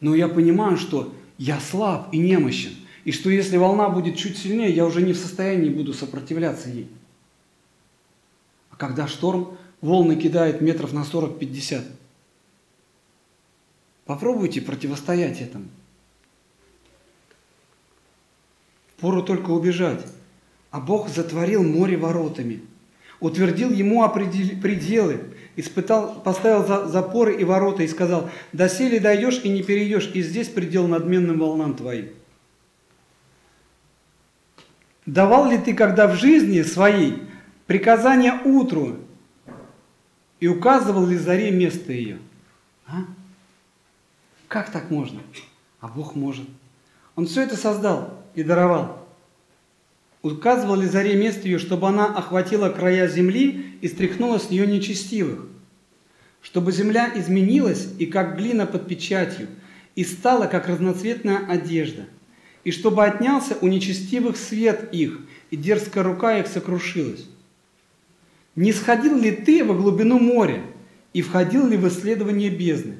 Но 0.00 0.14
я 0.14 0.28
понимаю, 0.28 0.76
что 0.76 1.12
я 1.38 1.60
слаб 1.60 2.08
и 2.12 2.18
немощен. 2.18 2.72
И 3.04 3.12
что 3.12 3.30
если 3.30 3.56
волна 3.56 3.88
будет 3.88 4.16
чуть 4.16 4.36
сильнее, 4.36 4.70
я 4.70 4.84
уже 4.84 5.02
не 5.02 5.12
в 5.12 5.16
состоянии 5.16 5.70
буду 5.70 5.94
сопротивляться 5.94 6.68
ей. 6.68 6.90
А 8.70 8.76
когда 8.76 9.08
шторм, 9.08 9.56
волны 9.80 10.16
кидает 10.16 10.60
метров 10.60 10.92
на 10.92 11.02
40-50. 11.02 11.84
Попробуйте 14.04 14.60
противостоять 14.60 15.40
этому. 15.40 15.68
Пору 18.98 19.22
только 19.22 19.50
убежать. 19.50 20.04
А 20.70 20.80
Бог 20.80 21.08
затворил 21.08 21.62
море 21.64 21.96
воротами, 21.96 22.62
утвердил 23.18 23.70
ему 23.70 24.08
пределы, 24.08 25.20
испытал, 25.56 26.20
поставил 26.22 26.88
запоры 26.88 27.36
и 27.36 27.44
ворота 27.44 27.82
и 27.82 27.88
сказал, 27.88 28.30
доселе 28.52 29.00
дойдешь 29.00 29.40
и 29.42 29.48
не 29.48 29.62
перейдешь, 29.62 30.10
и 30.14 30.22
здесь 30.22 30.48
предел 30.48 30.86
надменным 30.86 31.38
волнам 31.38 31.74
твоим. 31.74 32.10
Давал 35.06 35.50
ли 35.50 35.58
ты 35.58 35.74
когда 35.74 36.06
в 36.06 36.14
жизни 36.14 36.62
своей 36.62 37.22
приказание 37.66 38.40
утру 38.44 38.98
и 40.38 40.46
указывал 40.46 41.04
ли 41.04 41.16
заре 41.16 41.50
место 41.50 41.92
ее? 41.92 42.18
А? 42.86 42.98
Как 44.46 44.70
так 44.70 44.90
можно? 44.90 45.20
А 45.80 45.88
Бог 45.88 46.14
может. 46.14 46.46
Он 47.16 47.26
все 47.26 47.42
это 47.42 47.56
создал 47.56 48.22
и 48.34 48.44
даровал. 48.44 48.99
Указывал 50.22 50.76
ли 50.76 50.86
заре 50.86 51.16
место 51.16 51.48
ее, 51.48 51.58
чтобы 51.58 51.88
она 51.88 52.06
охватила 52.06 52.68
края 52.68 53.08
земли 53.08 53.76
и 53.80 53.88
стряхнула 53.88 54.38
с 54.38 54.50
нее 54.50 54.66
нечестивых? 54.66 55.46
Чтобы 56.42 56.72
земля 56.72 57.10
изменилась 57.14 57.88
и 57.98 58.06
как 58.06 58.36
глина 58.36 58.66
под 58.66 58.86
печатью, 58.86 59.48
и 59.94 60.04
стала 60.04 60.46
как 60.46 60.68
разноцветная 60.68 61.46
одежда, 61.46 62.06
и 62.64 62.70
чтобы 62.70 63.04
отнялся 63.04 63.56
у 63.60 63.68
нечестивых 63.68 64.36
свет 64.36 64.90
их, 64.92 65.20
и 65.50 65.56
дерзкая 65.56 66.04
рука 66.04 66.38
их 66.38 66.46
сокрушилась. 66.46 67.26
Не 68.56 68.72
сходил 68.72 69.18
ли 69.18 69.30
ты 69.30 69.64
во 69.64 69.74
глубину 69.74 70.18
моря 70.18 70.62
и 71.14 71.22
входил 71.22 71.66
ли 71.66 71.76
в 71.76 71.88
исследование 71.88 72.50
бездны? 72.50 72.96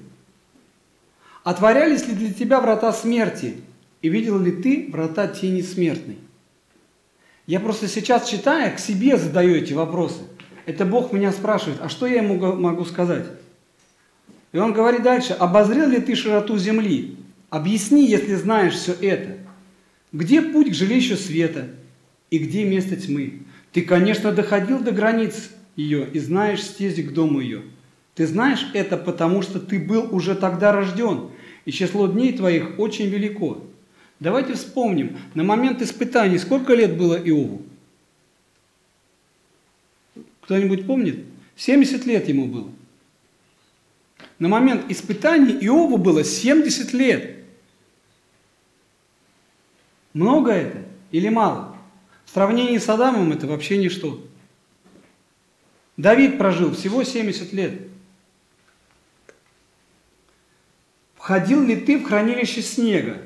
Отворялись 1.44 2.06
ли 2.06 2.14
для 2.14 2.32
тебя 2.32 2.60
врата 2.60 2.92
смерти 2.92 3.56
и 4.00 4.08
видел 4.08 4.38
ли 4.38 4.52
ты 4.52 4.88
врата 4.90 5.26
тени 5.28 5.60
смертной? 5.60 6.18
Я 7.50 7.58
просто 7.58 7.88
сейчас, 7.88 8.28
читая, 8.28 8.70
к 8.70 8.78
себе 8.78 9.16
задаю 9.16 9.56
эти 9.56 9.72
вопросы. 9.72 10.20
Это 10.66 10.84
Бог 10.84 11.12
меня 11.12 11.32
спрашивает, 11.32 11.80
а 11.82 11.88
что 11.88 12.06
я 12.06 12.22
ему 12.22 12.38
могу 12.54 12.84
сказать? 12.84 13.26
И 14.52 14.58
он 14.58 14.72
говорит 14.72 15.02
дальше, 15.02 15.32
обозрел 15.32 15.88
ли 15.88 15.98
ты 15.98 16.14
широту 16.14 16.56
земли? 16.58 17.16
Объясни, 17.48 18.06
если 18.06 18.36
знаешь 18.36 18.74
все 18.74 18.92
это. 18.92 19.38
Где 20.12 20.42
путь 20.42 20.70
к 20.70 20.74
жилищу 20.74 21.16
света? 21.16 21.70
и 22.30 22.38
где 22.38 22.62
место 22.62 22.94
тьмы. 22.94 23.40
Ты, 23.72 23.82
конечно, 23.82 24.30
доходил 24.30 24.78
до 24.78 24.92
границ 24.92 25.50
ее 25.74 26.06
и 26.08 26.20
знаешь 26.20 26.62
стези 26.62 27.02
к 27.02 27.12
дому 27.12 27.40
ее. 27.40 27.62
Ты 28.14 28.28
знаешь 28.28 28.70
это, 28.74 28.96
потому 28.96 29.42
что 29.42 29.58
ты 29.58 29.80
был 29.80 30.14
уже 30.14 30.36
тогда 30.36 30.70
рожден, 30.70 31.30
и 31.64 31.72
число 31.72 32.06
дней 32.06 32.32
твоих 32.32 32.78
очень 32.78 33.06
велико. 33.06 33.64
Давайте 34.20 34.52
вспомним, 34.52 35.18
на 35.34 35.42
момент 35.42 35.80
испытаний 35.80 36.38
сколько 36.38 36.74
лет 36.74 36.96
было 36.98 37.18
Иову? 37.18 37.62
Кто-нибудь 40.42 40.86
помнит? 40.86 41.24
70 41.56 42.04
лет 42.04 42.28
ему 42.28 42.46
было. 42.46 42.70
На 44.38 44.48
момент 44.48 44.90
испытаний 44.90 45.54
Иову 45.62 45.96
было 45.96 46.22
70 46.22 46.92
лет. 46.92 47.44
Много 50.12 50.52
это 50.52 50.82
или 51.12 51.30
мало? 51.30 51.76
В 52.26 52.30
сравнении 52.30 52.76
с 52.76 52.88
Адамом 52.90 53.32
это 53.32 53.46
вообще 53.46 53.78
ничто. 53.78 54.22
Давид 55.96 56.36
прожил 56.36 56.74
всего 56.74 57.04
70 57.04 57.52
лет. 57.54 57.80
Входил 61.16 61.62
ли 61.62 61.76
ты 61.76 61.98
в 61.98 62.04
хранилище 62.04 62.60
снега 62.60 63.22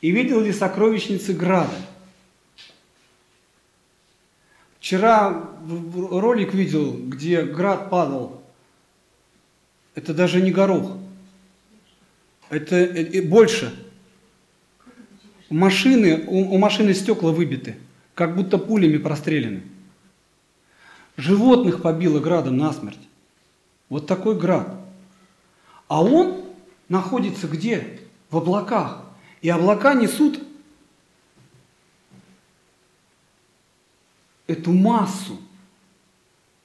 и 0.00 0.10
видел 0.10 0.40
ли 0.40 0.52
сокровищницы 0.52 1.32
града? 1.32 1.74
Вчера 4.78 5.50
ролик 5.94 6.54
видел, 6.54 6.92
где 6.92 7.42
град 7.42 7.90
падал. 7.90 8.42
Это 9.94 10.14
даже 10.14 10.40
не 10.40 10.52
горох. 10.52 10.96
Это 12.48 12.76
э, 12.76 13.20
больше. 13.22 13.74
Машины, 15.50 16.24
у, 16.26 16.56
машины 16.58 16.94
стекла 16.94 17.32
выбиты, 17.32 17.76
как 18.14 18.36
будто 18.36 18.58
пулями 18.58 18.98
простреляны. 18.98 19.62
Животных 21.16 21.82
побило 21.82 22.20
градом 22.20 22.56
насмерть. 22.56 22.98
Вот 23.88 24.06
такой 24.06 24.38
град. 24.38 24.78
А 25.88 26.02
он 26.02 26.44
находится 26.88 27.48
где? 27.48 27.98
В 28.30 28.36
облаках. 28.36 29.07
И 29.40 29.48
облака 29.48 29.94
несут 29.94 30.42
эту 34.46 34.72
массу. 34.72 35.38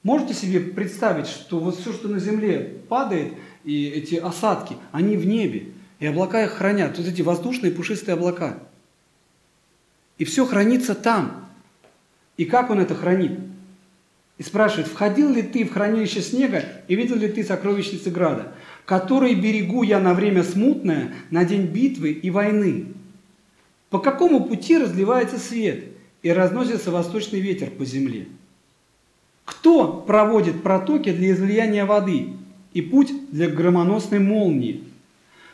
Можете 0.02 0.34
себе 0.34 0.60
представить, 0.60 1.26
что 1.26 1.60
вот 1.60 1.78
все, 1.78 1.92
что 1.92 2.08
на 2.08 2.18
земле 2.18 2.82
падает, 2.88 3.34
и 3.64 3.86
эти 3.86 4.16
осадки, 4.16 4.76
они 4.92 5.16
в 5.16 5.26
небе, 5.26 5.72
и 5.98 6.06
облака 6.06 6.44
их 6.44 6.52
хранят, 6.52 6.98
вот 6.98 7.06
эти 7.06 7.22
воздушные 7.22 7.72
пушистые 7.72 8.14
облака. 8.14 8.58
И 10.18 10.24
все 10.24 10.46
хранится 10.46 10.94
там. 10.94 11.48
И 12.36 12.44
как 12.44 12.70
он 12.70 12.80
это 12.80 12.94
хранит? 12.94 13.38
И 14.36 14.42
спрашивает, 14.42 14.88
входил 14.88 15.30
ли 15.30 15.42
ты 15.42 15.64
в 15.64 15.72
хранилище 15.72 16.20
снега 16.20 16.64
и 16.88 16.96
видел 16.96 17.16
ли 17.16 17.28
ты 17.28 17.44
сокровищницы 17.44 18.10
града, 18.10 18.52
которые 18.84 19.34
берегу 19.34 19.82
я 19.82 19.98
на 20.00 20.14
время 20.14 20.42
смутное, 20.42 21.14
на 21.30 21.44
день 21.44 21.66
битвы 21.66 22.12
и 22.12 22.30
войны? 22.30 22.86
По 23.90 23.98
какому 23.98 24.44
пути 24.44 24.76
разливается 24.76 25.38
свет 25.38 25.84
и 26.22 26.30
разносится 26.30 26.90
восточный 26.90 27.40
ветер 27.40 27.70
по 27.70 27.84
земле? 27.84 28.26
Кто 29.44 29.92
проводит 29.92 30.62
протоки 30.62 31.12
для 31.12 31.32
излияния 31.32 31.84
воды 31.84 32.28
и 32.72 32.82
путь 32.82 33.12
для 33.30 33.48
громоносной 33.48 34.18
молнии? 34.18 34.84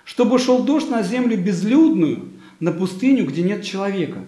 Чтобы 0.04 0.38
шел 0.38 0.64
дождь 0.64 0.88
на 0.88 1.02
землю 1.02 1.37
безлюдную, 1.37 2.28
на 2.60 2.72
пустыню, 2.72 3.26
где 3.26 3.42
нет 3.42 3.64
человека. 3.64 4.25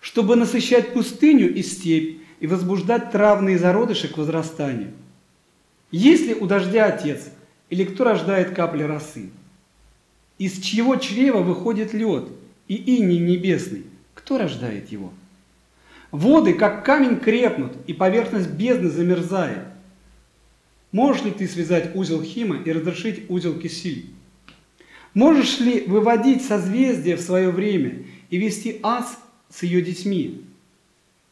Чтобы 0.00 0.36
насыщать 0.36 0.92
пустыню 0.92 1.54
и 1.54 1.62
степь, 1.62 2.20
и 2.40 2.46
возбуждать 2.46 3.10
травные 3.12 3.58
зародыши 3.58 4.08
к 4.08 4.16
возрастанию. 4.16 4.92
Есть 5.90 6.26
ли 6.26 6.34
у 6.34 6.46
дождя 6.46 6.86
отец, 6.86 7.30
или 7.70 7.84
кто 7.84 8.04
рождает 8.04 8.54
капли 8.54 8.82
росы? 8.82 9.30
Из 10.38 10.60
чьего 10.60 10.96
чрева 10.96 11.38
выходит 11.38 11.94
лед 11.94 12.28
и 12.68 12.74
иней 12.74 13.18
небесный? 13.18 13.84
Кто 14.14 14.38
рождает 14.38 14.90
его? 14.90 15.12
Воды, 16.10 16.54
как 16.54 16.84
камень, 16.84 17.20
крепнут, 17.20 17.72
и 17.86 17.92
поверхность 17.92 18.50
бездны 18.50 18.90
замерзает. 18.90 19.64
Можешь 20.92 21.22
ли 21.22 21.30
ты 21.30 21.46
связать 21.46 21.94
узел 21.94 22.22
Хима 22.22 22.56
и 22.56 22.72
разрешить 22.72 23.30
узел 23.30 23.58
Кисиль? 23.58 24.06
Можешь 25.14 25.60
ли 25.60 25.82
выводить 25.86 26.42
созвездия 26.42 27.16
в 27.16 27.20
свое 27.20 27.50
время 27.50 28.04
и 28.28 28.38
вести 28.38 28.80
ас 28.82 29.18
с 29.48 29.62
ее 29.62 29.82
детьми? 29.82 30.44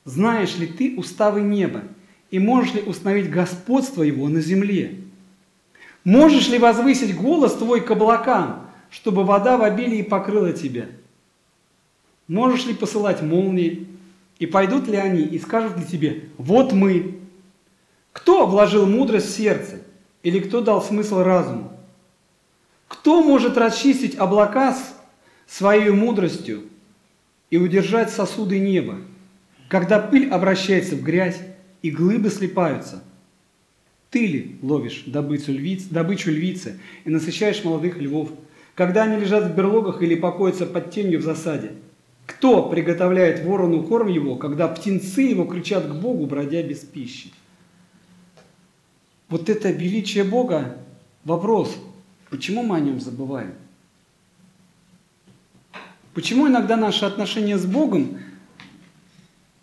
Знаешь 0.04 0.56
ли 0.56 0.66
ты 0.66 0.96
уставы 0.96 1.40
неба 1.40 1.82
и 2.30 2.38
можешь 2.38 2.74
ли 2.74 2.82
установить 2.82 3.30
господство 3.30 4.02
его 4.02 4.28
на 4.28 4.40
земле? 4.40 4.94
Можешь 6.08 6.48
ли 6.48 6.56
возвысить 6.56 7.14
голос 7.14 7.52
твой 7.52 7.82
к 7.82 7.90
облакам, 7.90 8.70
чтобы 8.88 9.24
вода 9.24 9.58
в 9.58 9.62
обилии 9.62 10.00
покрыла 10.00 10.54
тебя? 10.54 10.86
Можешь 12.28 12.64
ли 12.64 12.72
посылать 12.72 13.20
молнии, 13.20 13.86
и 14.38 14.46
пойдут 14.46 14.88
ли 14.88 14.96
они 14.96 15.20
и 15.20 15.38
скажут 15.38 15.76
ли 15.76 15.84
тебе, 15.84 16.30
вот 16.38 16.72
мы? 16.72 17.18
Кто 18.12 18.46
вложил 18.46 18.86
мудрость 18.86 19.26
в 19.26 19.36
сердце, 19.36 19.82
или 20.22 20.40
кто 20.40 20.62
дал 20.62 20.80
смысл 20.80 21.22
разуму? 21.22 21.72
Кто 22.86 23.22
может 23.22 23.58
расчистить 23.58 24.16
облака 24.16 24.74
своей 25.46 25.90
мудростью 25.90 26.62
и 27.50 27.58
удержать 27.58 28.08
сосуды 28.08 28.58
неба? 28.58 28.96
когда 29.68 29.98
пыль 29.98 30.30
обращается 30.30 30.96
в 30.96 31.02
грязь 31.02 31.38
и 31.82 31.90
глыбы 31.90 32.30
слипаются. 32.30 33.02
Ты 34.10 34.26
ли 34.26 34.58
ловишь 34.62 35.04
добычу, 35.06 35.52
львиц, 35.52 35.84
добычу 35.84 36.30
львицы 36.30 36.80
и 37.04 37.10
насыщаешь 37.10 37.62
молодых 37.64 37.98
львов, 37.98 38.30
когда 38.74 39.02
они 39.02 39.20
лежат 39.20 39.50
в 39.50 39.54
берлогах 39.54 40.02
или 40.02 40.14
покоятся 40.14 40.64
под 40.64 40.90
тенью 40.90 41.18
в 41.18 41.22
засаде? 41.22 41.72
Кто 42.26 42.68
приготовляет 42.68 43.44
ворону 43.44 43.82
корм 43.82 44.08
его, 44.08 44.36
когда 44.36 44.68
птенцы 44.68 45.22
его 45.22 45.44
кричат 45.44 45.86
к 45.86 45.94
Богу, 45.94 46.26
бродя 46.26 46.62
без 46.62 46.78
пищи? 46.78 47.32
Вот 49.28 49.50
это 49.50 49.70
величие 49.70 50.24
Бога, 50.24 50.78
вопрос, 51.24 51.76
почему 52.30 52.62
мы 52.62 52.76
о 52.76 52.80
нем 52.80 53.00
забываем? 53.00 53.52
Почему 56.14 56.48
иногда 56.48 56.76
наши 56.76 57.04
отношения 57.04 57.58
с 57.58 57.66
Богом 57.66 58.18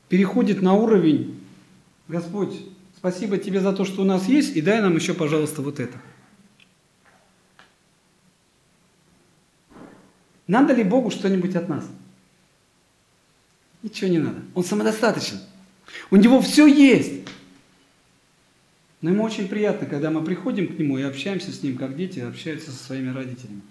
переходит 0.07 0.61
на 0.61 0.73
уровень, 0.73 1.39
Господь, 2.07 2.55
спасибо 3.05 3.37
тебе 3.37 3.59
за 3.59 3.71
то, 3.71 3.85
что 3.85 4.01
у 4.01 4.03
нас 4.03 4.27
есть, 4.27 4.55
и 4.55 4.61
дай 4.61 4.81
нам 4.81 4.95
еще, 4.95 5.13
пожалуйста, 5.13 5.61
вот 5.61 5.79
это. 5.79 5.95
Надо 10.47 10.73
ли 10.73 10.83
Богу 10.83 11.11
что-нибудь 11.11 11.55
от 11.55 11.69
нас? 11.69 11.87
Ничего 13.83 14.09
не 14.09 14.17
надо. 14.17 14.41
Он 14.55 14.63
самодостаточен. 14.63 15.39
У 16.09 16.15
него 16.15 16.41
все 16.41 16.65
есть. 16.65 17.29
Но 19.01 19.11
ему 19.11 19.23
очень 19.23 19.47
приятно, 19.47 19.85
когда 19.85 20.09
мы 20.09 20.23
приходим 20.23 20.67
к 20.67 20.79
нему 20.79 20.97
и 20.97 21.03
общаемся 21.03 21.51
с 21.51 21.61
ним, 21.61 21.77
как 21.77 21.95
дети 21.95 22.21
общаются 22.21 22.71
со 22.71 22.83
своими 22.83 23.13
родителями. 23.13 23.61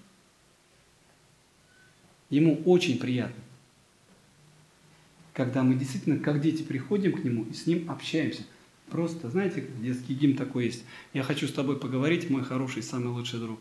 Ему 2.30 2.62
очень 2.64 3.00
приятно 3.00 3.42
когда 5.34 5.64
мы 5.64 5.74
действительно, 5.74 6.18
как 6.18 6.40
дети, 6.40 6.62
приходим 6.62 7.12
к 7.12 7.24
нему 7.24 7.44
и 7.44 7.52
с 7.52 7.66
ним 7.66 7.90
общаемся. 7.90 8.42
Просто, 8.94 9.28
знаете, 9.28 9.66
детский 9.83 10.14
гимн 10.14 10.37
такой 10.37 10.66
есть. 10.66 10.85
«Я 11.14 11.24
хочу 11.24 11.48
с 11.48 11.52
тобой 11.52 11.80
поговорить, 11.80 12.30
мой 12.30 12.44
хороший, 12.44 12.80
самый 12.80 13.09
лучший 13.09 13.40
друг. 13.40 13.59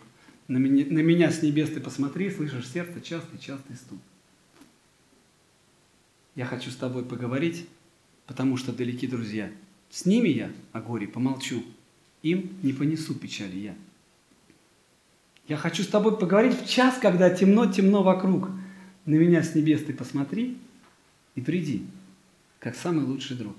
На 0.48 0.58
меня, 0.58 0.86
на 0.88 1.00
меня 1.00 1.32
с 1.32 1.42
небес 1.42 1.72
ты 1.72 1.80
посмотри, 1.80 2.30
слышишь 2.30 2.70
сердце 2.70 3.02
частый-частый 3.02 3.76
стук. 3.76 3.98
Я 6.36 6.46
хочу 6.46 6.70
с 6.70 6.76
тобой 6.76 7.04
поговорить, 7.04 7.66
потому 8.28 8.58
что 8.58 8.74
далеки 8.74 9.08
друзья. 9.08 9.50
С 9.90 10.06
ними 10.06 10.30
я 10.30 10.52
о 10.72 10.82
горе 10.82 11.08
помолчу, 11.08 11.64
им 12.22 12.52
не 12.62 12.72
понесу 12.72 13.16
печали 13.16 13.58
я. 13.58 13.76
Я 15.48 15.58
хочу 15.58 15.82
с 15.82 15.88
тобой 15.88 16.16
поговорить 16.16 16.62
в 16.62 16.70
час, 16.70 17.00
когда 17.02 17.32
темно-темно 17.32 18.04
вокруг. 18.04 18.52
На 19.08 19.16
меня 19.16 19.42
с 19.42 19.56
небес 19.56 19.84
ты 19.84 19.94
посмотри, 19.94 20.60
и 21.34 21.42
приди, 21.42 21.88
как 22.60 22.76
самый 22.76 23.04
лучший 23.04 23.36
друг. 23.36 23.56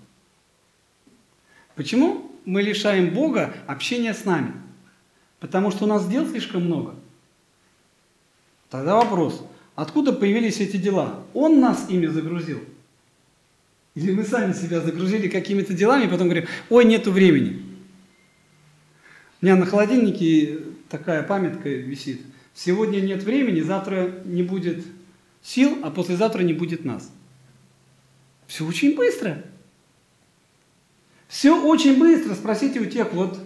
Почему 1.74 2.30
мы 2.44 2.62
лишаем 2.62 3.12
Бога 3.12 3.54
общения 3.66 4.14
с 4.14 4.24
нами? 4.24 4.52
Потому 5.40 5.70
что 5.70 5.84
у 5.84 5.88
нас 5.88 6.06
дел 6.08 6.26
слишком 6.28 6.64
много. 6.64 6.94
Тогда 8.70 8.96
вопрос, 8.96 9.44
откуда 9.74 10.12
появились 10.12 10.60
эти 10.60 10.76
дела? 10.76 11.24
Он 11.34 11.60
нас 11.60 11.86
ими 11.88 12.06
загрузил? 12.06 12.60
Или 13.94 14.12
мы 14.12 14.24
сами 14.24 14.52
себя 14.52 14.80
загрузили 14.80 15.28
какими-то 15.28 15.72
делами, 15.72 16.04
и 16.04 16.08
потом 16.08 16.28
говорим, 16.28 16.48
ой, 16.68 16.84
нету 16.84 17.12
времени. 17.12 17.62
У 19.40 19.44
меня 19.44 19.56
на 19.56 19.66
холодильнике 19.66 20.60
такая 20.88 21.22
памятка 21.22 21.68
висит. 21.68 22.22
Сегодня 22.54 23.00
нет 23.00 23.22
времени, 23.22 23.60
завтра 23.60 24.22
не 24.24 24.42
будет 24.42 24.84
сил, 25.42 25.78
а 25.82 25.90
послезавтра 25.90 26.42
не 26.42 26.54
будет 26.54 26.84
нас. 26.84 27.12
Все 28.46 28.66
очень 28.66 28.96
быстро. 28.96 29.44
Все 31.28 31.60
очень 31.60 31.98
быстро. 31.98 32.34
Спросите 32.34 32.80
у 32.80 32.86
тех, 32.86 33.12
вот 33.12 33.38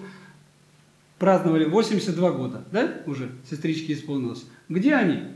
праздновали 1.19 1.65
82 1.65 2.33
года, 2.33 2.65
да, 2.71 3.03
уже 3.07 3.33
сестрички 3.49 3.93
исполнилось. 3.93 4.45
Где 4.69 4.95
они? 4.95 5.35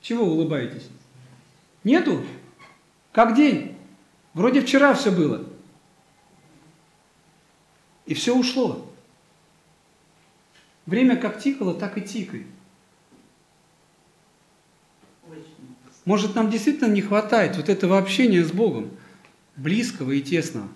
Чего 0.00 0.24
улыбаетесь? 0.24 0.88
Нету? 1.84 2.24
Как 3.12 3.36
день? 3.36 3.76
Вроде 4.34 4.60
вчера 4.60 4.94
все 4.94 5.10
было. 5.10 5.44
И 8.06 8.14
все 8.14 8.36
ушло. 8.36 8.90
Время 10.86 11.16
как 11.16 11.40
тикало, 11.40 11.74
так 11.74 11.98
и 11.98 12.02
тикает. 12.02 12.46
Может, 16.04 16.34
нам 16.34 16.50
действительно 16.50 16.88
не 16.88 17.02
хватает 17.02 17.56
вот 17.56 17.68
этого 17.68 17.98
общения 17.98 18.42
с 18.42 18.50
Богом, 18.50 18.90
близкого 19.56 20.12
и 20.12 20.22
тесного. 20.22 20.68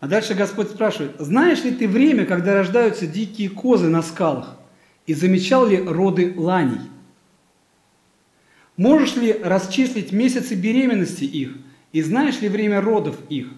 А 0.00 0.06
дальше 0.06 0.34
Господь 0.34 0.70
спрашивает, 0.70 1.16
знаешь 1.18 1.64
ли 1.64 1.72
ты 1.72 1.88
время, 1.88 2.24
когда 2.24 2.54
рождаются 2.54 3.06
дикие 3.06 3.50
козы 3.50 3.88
на 3.88 4.02
скалах? 4.02 4.56
И 5.06 5.14
замечал 5.14 5.66
ли 5.66 5.76
роды 5.76 6.34
ланей? 6.36 6.80
Можешь 8.76 9.16
ли 9.16 9.32
расчислить 9.32 10.12
месяцы 10.12 10.54
беременности 10.54 11.24
их? 11.24 11.56
И 11.92 12.00
знаешь 12.00 12.40
ли 12.40 12.48
время 12.48 12.80
родов 12.80 13.16
их? 13.28 13.48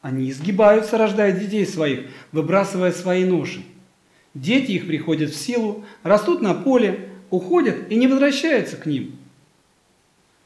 Они 0.00 0.30
изгибаются, 0.30 0.98
рождая 0.98 1.32
детей 1.32 1.66
своих, 1.66 2.06
выбрасывая 2.32 2.90
свои 2.90 3.24
ноши. 3.24 3.62
Дети 4.34 4.72
их 4.72 4.86
приходят 4.86 5.30
в 5.30 5.36
силу, 5.36 5.84
растут 6.02 6.42
на 6.42 6.54
поле, 6.54 7.08
уходят 7.30 7.90
и 7.90 7.96
не 7.96 8.08
возвращаются 8.08 8.76
к 8.76 8.86
ним. 8.86 9.16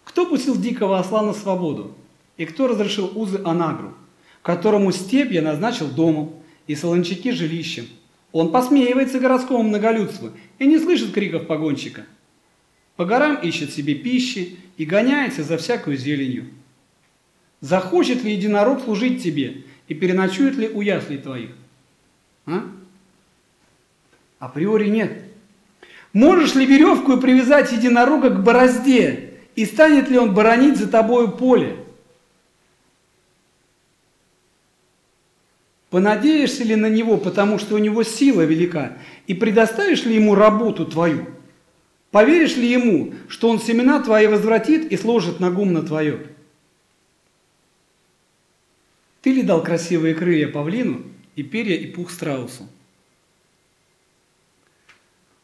Кто 0.04 0.26
пустил 0.26 0.56
дикого 0.56 0.98
осла 0.98 1.22
на 1.22 1.32
свободу? 1.32 1.94
И 2.36 2.44
кто 2.44 2.66
разрешил 2.66 3.10
узы 3.14 3.40
Анагру? 3.44 3.94
Которому 4.42 4.92
степь 4.92 5.32
я 5.32 5.42
назначил 5.42 5.88
домом 5.88 6.34
и 6.66 6.74
солончаки 6.74 7.32
жилищем. 7.32 7.86
Он 8.32 8.50
посмеивается 8.50 9.20
городскому 9.20 9.62
многолюдству 9.62 10.30
и 10.58 10.66
не 10.66 10.78
слышит 10.78 11.12
криков 11.12 11.46
погонщика. 11.46 12.06
По 12.96 13.04
горам 13.04 13.36
ищет 13.36 13.72
себе 13.72 13.94
пищи 13.94 14.56
и 14.76 14.84
гоняется 14.84 15.42
за 15.42 15.58
всякую 15.58 15.96
зеленью. 15.96 16.46
Захочет 17.60 18.24
ли 18.24 18.32
единорог 18.32 18.82
служить 18.82 19.22
тебе 19.22 19.62
и 19.88 19.94
переночует 19.94 20.56
ли 20.56 20.68
у 20.68 20.80
яслей 20.80 21.18
твоих? 21.18 21.50
А? 22.46 22.64
Априори 24.38 24.88
нет. 24.88 25.22
Можешь 26.12 26.54
ли 26.54 26.66
веревку 26.66 27.16
привязать 27.18 27.72
единорога 27.72 28.30
к 28.30 28.42
борозде, 28.42 29.34
и 29.54 29.64
станет 29.64 30.08
ли 30.10 30.18
он 30.18 30.34
боронить 30.34 30.76
за 30.76 30.88
тобою 30.88 31.30
поле? 31.30 31.76
Понадеешься 35.92 36.64
ли 36.64 36.74
на 36.74 36.88
него, 36.88 37.18
потому 37.18 37.58
что 37.58 37.74
у 37.74 37.78
него 37.78 38.02
сила 38.02 38.40
велика, 38.40 38.96
и 39.26 39.34
предоставишь 39.34 40.06
ли 40.06 40.14
ему 40.14 40.34
работу 40.34 40.86
твою? 40.86 41.26
Поверишь 42.10 42.56
ли 42.56 42.66
ему, 42.66 43.12
что 43.28 43.50
он 43.50 43.60
семена 43.60 44.02
твои 44.02 44.26
возвратит 44.26 44.90
и 44.90 44.96
сложит 44.96 45.38
на 45.38 45.50
гумно 45.50 45.82
твое? 45.82 46.28
Ты 49.20 49.34
ли 49.34 49.42
дал 49.42 49.62
красивые 49.62 50.14
крылья 50.14 50.48
павлину 50.48 51.02
и 51.36 51.42
перья 51.42 51.76
и 51.76 51.86
пух 51.86 52.10
страусу? 52.10 52.66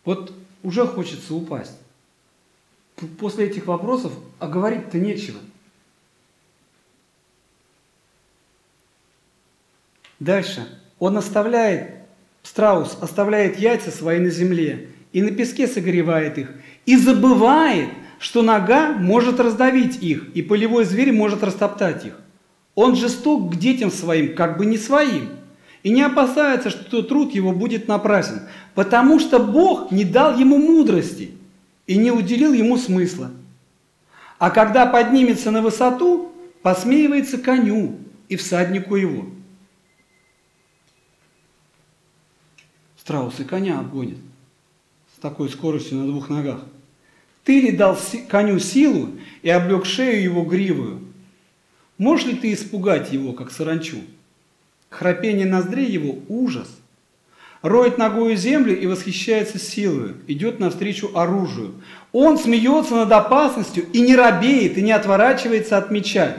Вот 0.06 0.32
уже 0.62 0.86
хочется 0.86 1.34
упасть. 1.34 1.76
После 3.18 3.48
этих 3.48 3.66
вопросов, 3.66 4.14
а 4.38 4.48
говорить-то 4.48 4.98
нечего– 4.98 5.40
Дальше. 10.20 10.66
Он 10.98 11.16
оставляет, 11.16 11.94
страус 12.42 12.98
оставляет 13.00 13.58
яйца 13.58 13.90
свои 13.90 14.18
на 14.18 14.30
земле 14.30 14.88
и 15.12 15.22
на 15.22 15.30
песке 15.30 15.68
согревает 15.68 16.38
их, 16.38 16.50
и 16.86 16.96
забывает, 16.96 17.88
что 18.18 18.42
нога 18.42 18.92
может 18.92 19.38
раздавить 19.38 20.02
их, 20.02 20.28
и 20.34 20.42
полевой 20.42 20.84
зверь 20.84 21.12
может 21.12 21.44
растоптать 21.44 22.04
их. 22.04 22.18
Он 22.74 22.96
жесток 22.96 23.52
к 23.52 23.56
детям 23.56 23.90
своим, 23.90 24.34
как 24.34 24.58
бы 24.58 24.66
не 24.66 24.76
своим, 24.76 25.30
и 25.82 25.90
не 25.90 26.02
опасается, 26.02 26.70
что 26.70 27.02
труд 27.02 27.32
его 27.32 27.52
будет 27.52 27.86
напрасен, 27.86 28.42
потому 28.74 29.20
что 29.20 29.38
Бог 29.38 29.92
не 29.92 30.04
дал 30.04 30.36
ему 30.36 30.58
мудрости 30.58 31.30
и 31.86 31.96
не 31.96 32.10
уделил 32.10 32.52
ему 32.52 32.76
смысла. 32.76 33.30
А 34.38 34.50
когда 34.50 34.84
поднимется 34.86 35.52
на 35.52 35.62
высоту, 35.62 36.32
посмеивается 36.62 37.38
коню 37.38 37.96
и 38.28 38.36
всаднику 38.36 38.96
его– 38.96 39.26
страус 43.08 43.40
и 43.40 43.44
коня 43.44 43.78
обгонит 43.78 44.18
с 45.16 45.18
такой 45.18 45.48
скоростью 45.48 45.96
на 45.96 46.06
двух 46.06 46.28
ногах. 46.28 46.60
Ты 47.42 47.58
ли 47.58 47.72
дал 47.72 47.98
коню 48.28 48.58
силу 48.58 49.08
и 49.40 49.48
облег 49.48 49.86
шею 49.86 50.22
его 50.22 50.44
гривую? 50.44 51.00
Можешь 51.96 52.26
ли 52.26 52.34
ты 52.34 52.52
испугать 52.52 53.10
его, 53.10 53.32
как 53.32 53.50
саранчу? 53.50 53.96
Храпение 54.90 55.46
ноздрей 55.46 55.90
его– 55.90 56.18
ужас. 56.28 56.68
Роет 57.62 57.96
ногою 57.96 58.36
землю 58.36 58.78
и 58.78 58.86
восхищается 58.86 59.58
силою, 59.58 60.18
идет 60.26 60.60
навстречу 60.60 61.10
оружию. 61.14 61.76
Он 62.12 62.36
смеется 62.36 62.94
над 62.94 63.10
опасностью 63.10 63.86
и 63.90 64.02
не 64.02 64.16
робеет, 64.16 64.76
и 64.76 64.82
не 64.82 64.92
отворачивается 64.92 65.78
от 65.78 65.90
меча. 65.90 66.36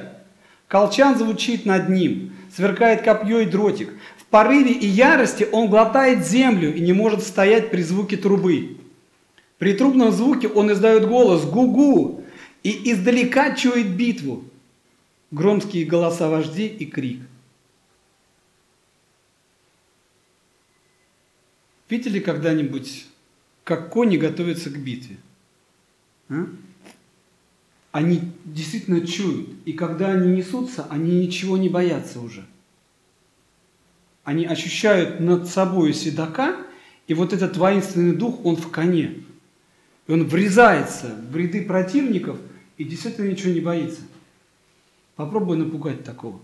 Колчан 0.67 1.17
звучит 1.17 1.65
над 1.65 1.89
ним, 1.89 2.32
сверкает 2.55 3.01
копье 3.01 3.39
и 3.39 3.47
дротик 3.47 3.89
порыве 4.30 4.74
и 4.74 4.86
ярости 4.86 5.48
он 5.52 5.70
глотает 5.70 6.26
землю 6.26 6.74
и 6.74 6.80
не 6.80 6.94
может 6.94 7.24
стоять 7.24 7.72
при 7.72 7.82
звуке 7.82 8.18
трубы. 8.18 8.78
При 9.58 9.74
трубном 9.74 10.12
звуке 10.12 10.48
он 10.48 10.72
издает 10.72 11.08
голос 11.08 11.46
«Гу-гу!» 11.46 12.24
и 12.63 12.92
издалека 12.92 13.56
чует 13.56 13.96
битву. 13.96 14.44
Громкие 15.32 15.86
голоса 15.86 16.30
вождей 16.30 16.68
и 16.68 16.86
крик. 16.86 17.22
Видели 21.89 22.20
когда-нибудь, 22.20 23.06
как 23.63 23.89
кони 23.89 24.18
готовятся 24.18 24.70
к 24.70 24.78
битве? 24.78 25.18
А? 26.30 26.48
Они 27.92 28.22
действительно 28.46 29.06
чуют, 29.06 29.50
и 29.65 29.74
когда 29.74 30.12
они 30.12 30.36
несутся, 30.38 30.86
они 30.89 31.26
ничего 31.26 31.58
не 31.58 31.70
боятся 31.70 32.20
уже– 32.20 32.46
они 34.30 34.46
ощущают 34.46 35.20
над 35.20 35.48
собой 35.48 35.92
седока, 35.92 36.56
и 37.08 37.15
вот 37.15 37.34
этот 37.34 37.58
воинственный 37.58 38.15
дух, 38.15 38.46
он 38.46 38.58
в 38.58 38.70
коне. 38.70 39.24
И 40.06 40.12
он 40.12 40.28
врезается 40.28 41.15
в 41.32 41.36
ряды 41.36 41.65
противников 41.65 42.38
и 42.78 42.84
действительно 42.84 43.28
ничего 43.28 43.52
не 43.52 43.60
боится. 43.60 44.02
Попробуй 45.15 45.58
напугать 45.58 46.04
такого. 46.04 46.39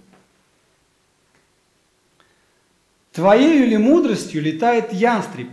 Твоей 3.11 3.67
или 3.67 3.77
мудростью 3.77 4.41
летает 4.41 4.91
ястреб 4.91 5.49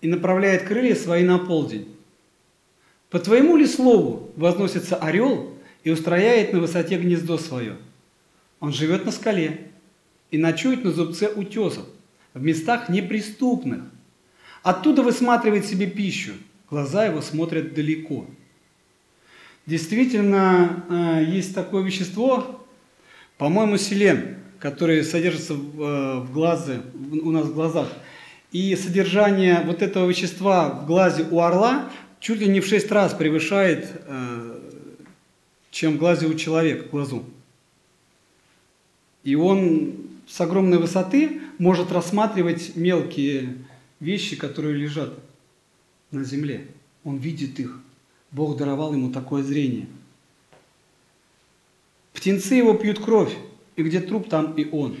и 0.00 0.08
направляет 0.08 0.62
крылья 0.62 0.94
свои 0.94 1.22
на 1.22 1.38
полдень. 1.38 1.94
По 3.10 3.18
твоему 3.18 3.58
ли 3.58 3.66
слову 3.66 4.32
возносится 4.36 4.96
орел 4.96 5.52
и 5.82 5.90
устрояет 5.90 6.54
на 6.54 6.60
высоте 6.60 6.96
гнездо 6.96 7.36
свое? 7.36 7.76
Он 8.58 8.72
живет 8.72 9.04
на 9.04 9.12
скале, 9.12 9.70
и 10.34 10.38
ночует 10.38 10.82
на 10.82 10.90
зубце 10.90 11.28
утесов, 11.28 11.86
в 12.34 12.42
местах 12.42 12.88
неприступных. 12.88 13.84
Оттуда 14.64 15.04
высматривает 15.04 15.64
себе 15.64 15.86
пищу, 15.86 16.32
глаза 16.68 17.06
его 17.06 17.22
смотрят 17.22 17.72
далеко. 17.72 18.26
Действительно, 19.64 20.84
э, 20.90 21.24
есть 21.28 21.54
такое 21.54 21.84
вещество, 21.84 22.66
по-моему, 23.38 23.76
селен, 23.76 24.38
которое 24.58 25.04
содержится 25.04 25.54
в, 25.54 25.80
э, 25.80 26.32
глазе, 26.32 26.80
у 27.22 27.30
нас 27.30 27.46
в 27.46 27.54
глазах. 27.54 27.86
И 28.50 28.74
содержание 28.74 29.62
вот 29.64 29.82
этого 29.82 30.08
вещества 30.08 30.68
в 30.70 30.86
глазе 30.86 31.28
у 31.30 31.38
орла 31.42 31.92
чуть 32.18 32.40
ли 32.40 32.48
не 32.48 32.58
в 32.58 32.66
шесть 32.66 32.90
раз 32.90 33.14
превышает, 33.14 33.86
э, 34.08 34.58
чем 35.70 35.92
в 35.92 35.98
глазе 35.98 36.26
у 36.26 36.34
человека, 36.34 36.88
глазу. 36.90 37.22
И 39.22 39.36
он 39.36 40.13
с 40.26 40.40
огромной 40.40 40.78
высоты 40.78 41.40
может 41.58 41.92
рассматривать 41.92 42.76
мелкие 42.76 43.56
вещи, 44.00 44.36
которые 44.36 44.76
лежат 44.76 45.14
на 46.10 46.24
земле. 46.24 46.66
Он 47.04 47.18
видит 47.18 47.58
их. 47.60 47.80
Бог 48.30 48.56
даровал 48.56 48.92
ему 48.92 49.12
такое 49.12 49.42
зрение. 49.42 49.86
Птенцы 52.12 52.54
его 52.54 52.74
пьют 52.74 53.00
кровь, 53.00 53.34
и 53.76 53.82
где 53.82 54.00
труп, 54.00 54.28
там 54.28 54.54
и 54.54 54.68
он. 54.70 54.96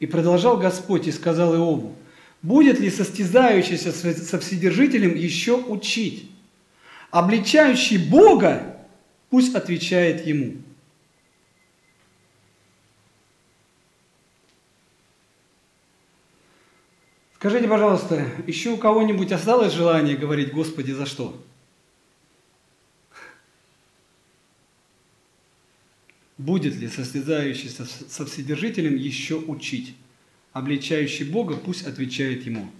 И 0.00 0.06
продолжал 0.06 0.56
Господь 0.58 1.06
и 1.06 1.12
сказал 1.12 1.54
Иову, 1.54 1.94
будет 2.42 2.80
ли 2.80 2.90
состязающийся 2.90 3.92
со 3.92 4.38
Вседержителем 4.38 5.14
еще 5.14 5.56
учить? 5.56 6.30
Обличающий 7.10 7.98
Бога 7.98 8.76
пусть 9.30 9.54
отвечает 9.54 10.26
ему. 10.26 10.54
Скажите, 17.44 17.68
пожалуйста, 17.68 18.26
еще 18.46 18.70
у 18.70 18.78
кого-нибудь 18.78 19.30
осталось 19.30 19.74
желание 19.74 20.16
говорить 20.16 20.50
Господи 20.50 20.92
за 20.92 21.04
что? 21.04 21.38
Будет 26.38 26.74
ли 26.76 26.88
состязающийся 26.88 27.84
со 27.84 28.24
Вседержителем 28.24 28.96
еще 28.96 29.36
учить? 29.36 29.94
Обличающий 30.54 31.28
Бога 31.28 31.56
пусть 31.56 31.86
отвечает 31.86 32.46
ему. 32.46 32.70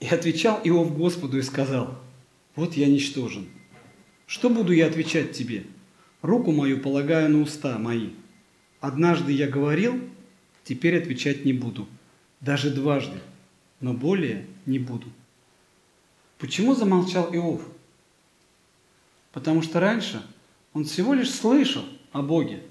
И 0.00 0.06
отвечал 0.06 0.58
Иов 0.64 0.96
Господу 0.96 1.36
и 1.36 1.42
сказал, 1.42 2.00
вот 2.56 2.72
я 2.72 2.86
ничтожен. 2.86 3.48
Что 4.26 4.48
буду 4.48 4.72
я 4.72 4.86
отвечать 4.86 5.32
тебе? 5.32 5.64
Руку 6.22 6.52
мою 6.52 6.80
полагаю 6.80 7.28
на 7.28 7.42
уста 7.42 7.76
мои. 7.78 8.12
Однажды 8.80 9.32
я 9.32 9.46
говорил, 9.46 10.00
теперь 10.64 10.96
отвечать 10.96 11.44
не 11.44 11.52
буду. 11.52 11.86
Даже 12.40 12.70
дважды, 12.70 13.20
но 13.82 13.92
более 13.92 14.46
не 14.64 14.78
буду. 14.78 15.08
Почему 16.38 16.74
замолчал 16.74 17.34
Иов? 17.34 17.60
Потому 19.32 19.60
что 19.60 19.80
раньше 19.80 20.22
он 20.72 20.84
всего 20.84 21.12
лишь 21.12 21.30
слышал 21.30 21.82
о 22.12 22.22
Боге. 22.22 22.62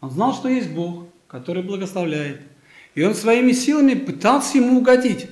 Он 0.00 0.10
знал, 0.10 0.34
что 0.34 0.48
есть 0.48 0.70
Бог, 0.70 1.06
который 1.26 1.62
благословляет. 1.62 2.40
И 2.94 3.02
он 3.02 3.14
своими 3.14 3.52
силами 3.52 3.94
пытался 3.94 4.58
ему 4.58 4.78
угодить. 4.78 5.28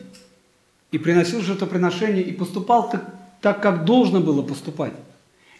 И 0.90 0.98
приносил 0.98 1.40
жертвоприношение, 1.40 2.22
и 2.22 2.32
поступал 2.32 2.90
так, 2.90 3.14
так, 3.40 3.62
как 3.62 3.84
должно 3.84 4.20
было 4.20 4.42
поступать. 4.42 4.94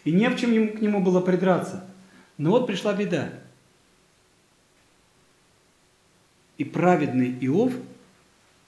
И 0.03 0.11
не 0.11 0.29
в 0.29 0.37
чем 0.39 0.51
ему, 0.51 0.77
к 0.77 0.81
нему 0.81 1.01
было 1.01 1.21
придраться. 1.21 1.85
Но 2.37 2.51
вот 2.51 2.67
пришла 2.67 2.93
беда. 2.93 3.29
И 6.57 6.63
праведный 6.63 7.35
Иов 7.41 7.73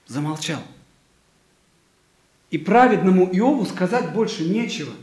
замолчал. 0.07 0.61
И 2.49 2.57
праведному 2.57 3.25
Иову 3.33 3.65
сказать 3.65 4.13
больше 4.13 4.45
нечего. 4.45 4.93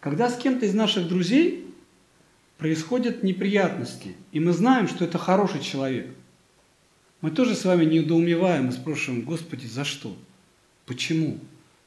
Когда 0.00 0.28
с 0.28 0.36
кем-то 0.36 0.66
из 0.66 0.74
наших 0.74 1.08
друзей 1.08 1.74
происходят 2.58 3.22
неприятности, 3.22 4.14
и 4.32 4.40
мы 4.40 4.52
знаем, 4.52 4.88
что 4.88 5.04
это 5.04 5.18
хороший 5.18 5.60
человек, 5.60 6.14
мы 7.22 7.30
тоже 7.30 7.54
с 7.54 7.64
вами 7.64 7.84
недоумеваем 7.86 8.68
и 8.68 8.72
спрашиваем, 8.72 9.22
Господи, 9.22 9.66
за 9.66 9.84
что? 9.84 10.16
Почему? 10.84 11.38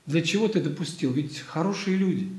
Для 0.06 0.22
чего 0.22 0.48
ты 0.48 0.60
допустил? 0.60 1.14
Ведь 1.14 1.40
хорошие 1.40 1.98
люди. 1.98 2.30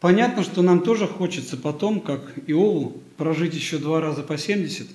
Понятно, 0.00 0.44
что 0.44 0.62
нам 0.62 0.80
тоже 0.80 1.06
хочется 1.06 1.56
потом, 1.56 2.00
как 2.00 2.34
Иову, 2.46 3.00
прожить 3.16 3.54
еще 3.54 3.78
два 3.78 4.00
раза 4.00 4.22
по 4.22 4.38
70, 4.38 4.86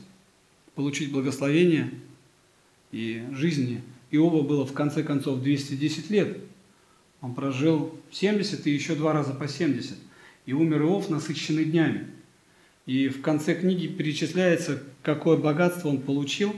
получить 0.76 1.12
благословение. 1.12 1.92
И 2.92 3.24
жизни 3.32 3.82
Иова 4.12 4.44
было 4.44 4.66
в 4.66 4.74
конце 4.74 5.04
концов 5.04 5.42
210 5.42 6.10
лет– 6.10 6.38
он 7.24 7.34
прожил 7.36 7.98
70 8.12 8.68
и 8.68 8.72
еще 8.72 8.96
два 8.96 9.14
раза 9.14 9.32
по 9.32 9.48
70. 9.48 9.98
И 10.46 10.52
умер 10.52 10.82
Иов, 10.82 11.10
насыщенный 11.10 11.64
днями. 11.64 12.08
И 12.86 13.08
в 13.08 13.22
конце 13.22 13.56
книги 13.56 13.88
перечисляется, 13.88 14.84
какое 15.02 15.38
богатство 15.38 15.88
он 15.88 16.02
получил. 16.02 16.54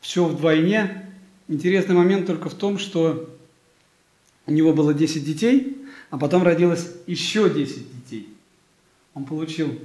Все 0.00 0.24
вдвойне. 0.24 1.10
Интересный 1.48 1.96
момент 1.96 2.28
только 2.28 2.48
в 2.48 2.54
том, 2.54 2.78
что 2.78 3.28
у 4.46 4.52
него 4.52 4.72
было 4.72 4.94
10 4.94 5.24
детей, 5.24 5.78
а 6.14 6.16
потом 6.16 6.44
родилось 6.44 6.92
еще 7.08 7.52
10 7.52 7.92
детей. 7.92 8.28
Он 9.14 9.24
получил 9.24 9.76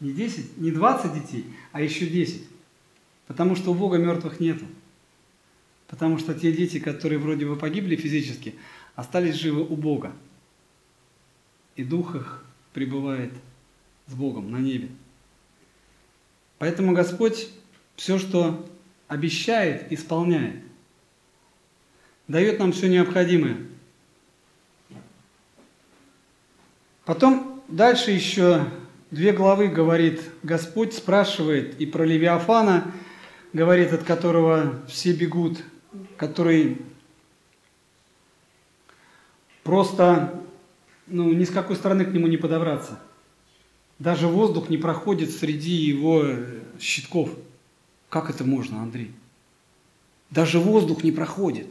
не 0.00 0.10
10, 0.10 0.56
не 0.56 0.70
20 0.70 1.12
детей, 1.12 1.44
а 1.72 1.82
еще 1.82 2.06
10. 2.06 2.42
Потому 3.26 3.54
что 3.54 3.72
у 3.72 3.74
Бога 3.74 3.98
мертвых 3.98 4.40
нету. 4.40 4.64
Потому 5.88 6.16
что 6.16 6.32
те 6.32 6.52
дети, 6.52 6.78
которые 6.78 7.18
вроде 7.18 7.44
бы 7.44 7.56
погибли 7.56 7.96
физически, 7.96 8.54
остались 8.94 9.34
живы 9.34 9.60
у 9.60 9.76
Бога. 9.76 10.14
И 11.76 11.84
дух 11.84 12.14
их 12.14 12.46
пребывает 12.72 13.34
с 14.06 14.14
Богом 14.14 14.50
на 14.50 14.56
небе. 14.56 14.88
Поэтому 16.56 16.94
Господь 16.94 17.50
все, 17.96 18.18
что 18.18 18.66
обещает, 19.06 19.92
исполняет. 19.92 20.62
Дает 22.26 22.58
нам 22.58 22.72
все 22.72 22.88
необходимое. 22.88 23.66
Потом 27.12 27.62
дальше 27.68 28.10
еще 28.10 28.70
две 29.10 29.34
главы 29.34 29.68
говорит 29.68 30.22
Господь, 30.42 30.94
спрашивает 30.94 31.78
и 31.78 31.84
про 31.84 32.06
Левиафана, 32.06 32.90
говорит, 33.52 33.92
от 33.92 34.02
которого 34.02 34.80
все 34.88 35.12
бегут, 35.12 35.62
который 36.16 36.80
Просто 39.62 40.42
ну, 41.06 41.30
ни 41.34 41.44
с 41.44 41.50
какой 41.50 41.76
стороны 41.76 42.06
к 42.06 42.14
нему 42.14 42.28
не 42.28 42.38
подобраться. 42.38 42.98
Даже 43.98 44.26
воздух 44.26 44.70
не 44.70 44.78
проходит 44.78 45.32
среди 45.32 45.74
его 45.74 46.22
э, 46.24 46.60
щитков. 46.80 47.28
Как 48.08 48.30
это 48.30 48.44
можно, 48.44 48.82
Андрей? 48.82 49.12
Даже 50.30 50.58
воздух 50.58 51.04
не 51.04 51.12
проходит. 51.12 51.66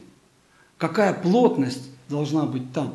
Какая 0.78 1.12
плотность 1.12 1.90
должна 2.08 2.44
быть 2.44 2.72
там, 2.72 2.94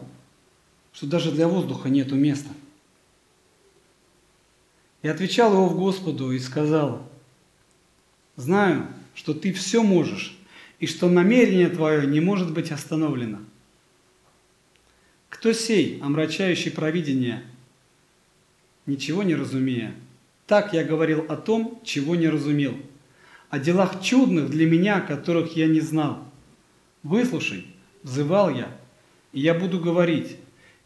что 0.98 1.06
даже 1.06 1.32
для 1.32 1.48
воздуха 1.48 1.90
нету 1.90 2.16
места. 2.16 2.50
И 5.04 5.08
отвечал 5.08 5.54
его 5.54 5.70
в 5.70 5.78
Господу 5.78 6.32
и 6.32 6.40
сказал, 6.40 7.08
знаю, 8.36 8.88
что 9.14 9.36
ты 9.36 9.54
все 9.54 9.84
можешь, 9.84 10.36
и 10.80 10.88
что 10.88 11.08
намерение 11.08 11.70
твое 11.70 12.08
не 12.08 12.20
может 12.20 12.52
быть 12.52 12.72
остановлено. 12.72 13.38
Кто 15.30 15.54
сей, 15.54 16.02
омрачающий 16.02 16.72
провидение, 16.72 17.44
ничего 18.88 19.22
не 19.22 19.36
разумея? 19.36 19.94
Так 20.48 20.74
я 20.74 20.84
говорил 20.84 21.28
о 21.30 21.36
том, 21.36 21.80
чего 21.84 22.16
не 22.16 22.28
разумел, 22.28 22.76
о 23.52 23.60
делах 23.60 24.02
чудных 24.02 24.50
для 24.50 24.66
меня, 24.66 25.02
которых 25.02 25.56
я 25.56 25.68
не 25.68 25.80
знал. 25.80 26.26
Выслушай, 27.04 27.68
взывал 28.02 28.50
я, 28.50 28.76
и 29.32 29.42
я 29.42 29.54
буду 29.54 29.80
говорить, 29.80 30.38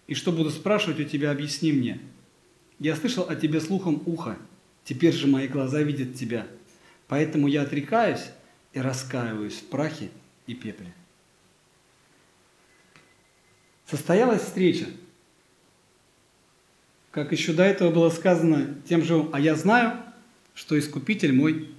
и 0.08 0.16
что 0.16 0.32
буду 0.32 0.50
спрашивать 0.50 1.00
у 1.00 1.04
тебя, 1.04 1.32
объясни 1.32 1.72
мне. 1.72 2.00
Я 2.80 2.96
слышал 2.96 3.28
о 3.30 3.36
тебе 3.36 3.62
слухом 3.62 4.02
уха, 4.06 4.38
теперь 4.84 5.14
же 5.14 5.28
мои 5.28 5.48
глаза 5.48 5.82
видят 5.82 6.16
тебя, 6.16 6.48
поэтому 7.08 7.48
я 7.48 7.62
отрекаюсь 7.62 8.26
и 8.74 8.80
раскаиваюсь 8.80 9.60
в 9.60 9.66
прахе 9.66 10.10
и 10.48 10.56
пепле 10.56 10.94
состоялась 13.92 14.44
встреча. 14.44 14.86
Как 17.12 17.34
еще 17.34 17.52
до 17.52 17.64
этого 17.64 17.92
было 17.92 18.10
сказано 18.10 18.82
тем 18.88 19.04
же, 19.04 19.28
а 19.34 19.40
я 19.40 19.56
знаю, 19.56 20.02
что 20.56 20.80
Искупитель 20.80 21.34
мой 21.34 21.76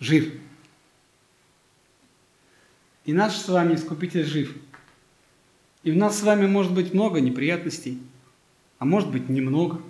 жив. 0.00 0.34
И 3.06 3.14
наш 3.14 3.36
с 3.36 3.48
вами 3.48 3.74
Искупитель 3.74 4.24
жив. 4.24 4.54
И 5.82 5.90
у 5.90 5.96
нас 5.96 6.18
с 6.18 6.22
вами 6.22 6.46
может 6.46 6.72
быть 6.72 6.94
много 6.94 7.20
неприятностей, 7.20 7.98
а 8.78 8.84
может 8.84 9.10
быть 9.10 9.28
немного. 9.28 9.80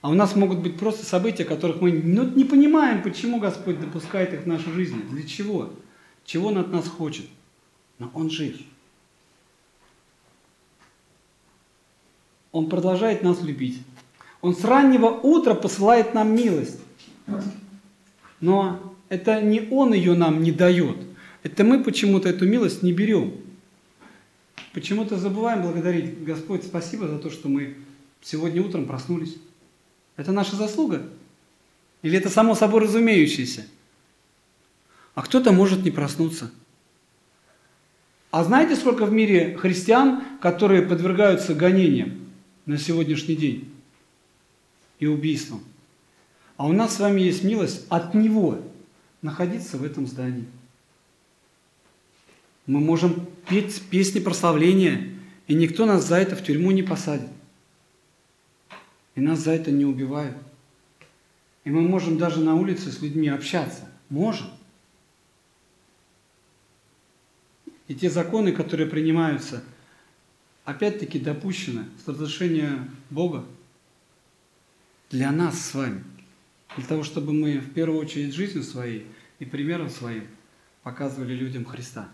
А 0.00 0.10
у 0.10 0.14
нас 0.14 0.34
могут 0.34 0.58
быть 0.58 0.78
просто 0.78 1.04
события, 1.04 1.44
которых 1.44 1.80
мы 1.80 1.92
ну, 1.92 2.24
не 2.24 2.44
понимаем, 2.44 3.02
почему 3.02 3.38
Господь 3.38 3.80
допускает 3.80 4.32
их 4.32 4.42
в 4.42 4.46
нашу 4.46 4.72
жизнь, 4.72 5.00
для 5.10 5.22
чего, 5.22 5.70
чего 6.24 6.48
Он 6.48 6.58
от 6.58 6.72
нас 6.72 6.88
хочет. 6.88 7.26
Но 7.98 8.10
Он 8.14 8.30
жив. 8.30 8.56
Он 12.50 12.68
продолжает 12.68 13.22
нас 13.22 13.40
любить. 13.42 13.78
Он 14.40 14.56
с 14.56 14.64
раннего 14.64 15.06
утра 15.06 15.54
посылает 15.54 16.14
нам 16.14 16.34
милость. 16.34 16.80
Но 18.40 18.94
это 19.08 19.40
не 19.40 19.68
Он 19.70 19.94
ее 19.94 20.14
нам 20.14 20.42
не 20.42 20.50
дает. 20.50 20.96
Это 21.44 21.64
мы 21.64 21.82
почему-то 21.82 22.28
эту 22.28 22.46
милость 22.46 22.82
не 22.82 22.92
берем. 22.92 23.34
Почему-то 24.72 25.18
забываем 25.18 25.62
благодарить 25.62 26.24
Господь 26.24 26.64
спасибо 26.64 27.08
за 27.08 27.18
то, 27.18 27.30
что 27.30 27.48
мы 27.48 27.76
сегодня 28.20 28.62
утром 28.62 28.86
проснулись. 28.86 29.36
Это 30.16 30.32
наша 30.32 30.56
заслуга? 30.56 31.02
Или 32.02 32.18
это 32.18 32.30
само 32.30 32.54
собой 32.54 32.82
разумеющееся? 32.82 33.66
А 35.14 35.22
кто-то 35.22 35.52
может 35.52 35.84
не 35.84 35.90
проснуться. 35.90 36.50
А 38.30 38.44
знаете, 38.44 38.76
сколько 38.76 39.04
в 39.04 39.12
мире 39.12 39.56
христиан, 39.58 40.22
которые 40.40 40.82
подвергаются 40.82 41.54
гонениям? 41.54 42.22
на 42.66 42.78
сегодняшний 42.78 43.34
день 43.34 43.72
и 44.98 45.06
убийством. 45.06 45.62
А 46.56 46.66
у 46.66 46.72
нас 46.72 46.96
с 46.96 47.00
вами 47.00 47.20
есть 47.20 47.42
милость 47.42 47.86
от 47.88 48.14
Него 48.14 48.60
находиться 49.20 49.76
в 49.76 49.84
этом 49.84 50.06
здании. 50.06 50.46
Мы 52.66 52.80
можем 52.80 53.26
петь 53.48 53.82
песни 53.90 54.20
прославления, 54.20 55.10
и 55.46 55.54
никто 55.54 55.84
нас 55.84 56.06
за 56.06 56.16
это 56.16 56.36
в 56.36 56.44
тюрьму 56.44 56.70
не 56.70 56.82
посадит. 56.82 57.28
И 59.14 59.20
нас 59.20 59.40
за 59.40 59.52
это 59.52 59.70
не 59.70 59.84
убивают. 59.84 60.36
И 61.64 61.70
мы 61.70 61.82
можем 61.82 62.18
даже 62.18 62.40
на 62.40 62.54
улице 62.54 62.90
с 62.90 63.00
людьми 63.02 63.28
общаться. 63.28 63.88
Можем. 64.08 64.48
И 67.88 67.94
те 67.94 68.08
законы, 68.10 68.52
которые 68.52 68.88
принимаются, 68.88 69.62
опять-таки 70.64 71.18
допущены 71.18 71.86
с 72.02 72.08
разрешения 72.08 72.88
Бога 73.10 73.44
для 75.10 75.30
нас 75.30 75.60
с 75.60 75.74
вами. 75.74 76.04
Для 76.76 76.86
того, 76.86 77.02
чтобы 77.02 77.32
мы 77.32 77.58
в 77.58 77.74
первую 77.74 78.00
очередь 78.00 78.34
жизнью 78.34 78.62
своей 78.64 79.06
и 79.38 79.44
примером 79.44 79.90
своим 79.90 80.26
показывали 80.82 81.34
людям 81.34 81.64
Христа. 81.64 82.08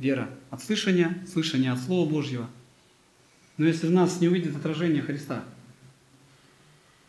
Вера 0.00 0.30
от 0.48 0.62
слышания, 0.62 1.22
слышание 1.30 1.72
от 1.72 1.78
Слова 1.78 2.08
Божьего. 2.08 2.48
Но 3.58 3.66
если 3.66 3.86
в 3.86 3.90
нас 3.90 4.18
не 4.18 4.28
увидит 4.28 4.56
отражение 4.56 5.02
Христа, 5.02 5.44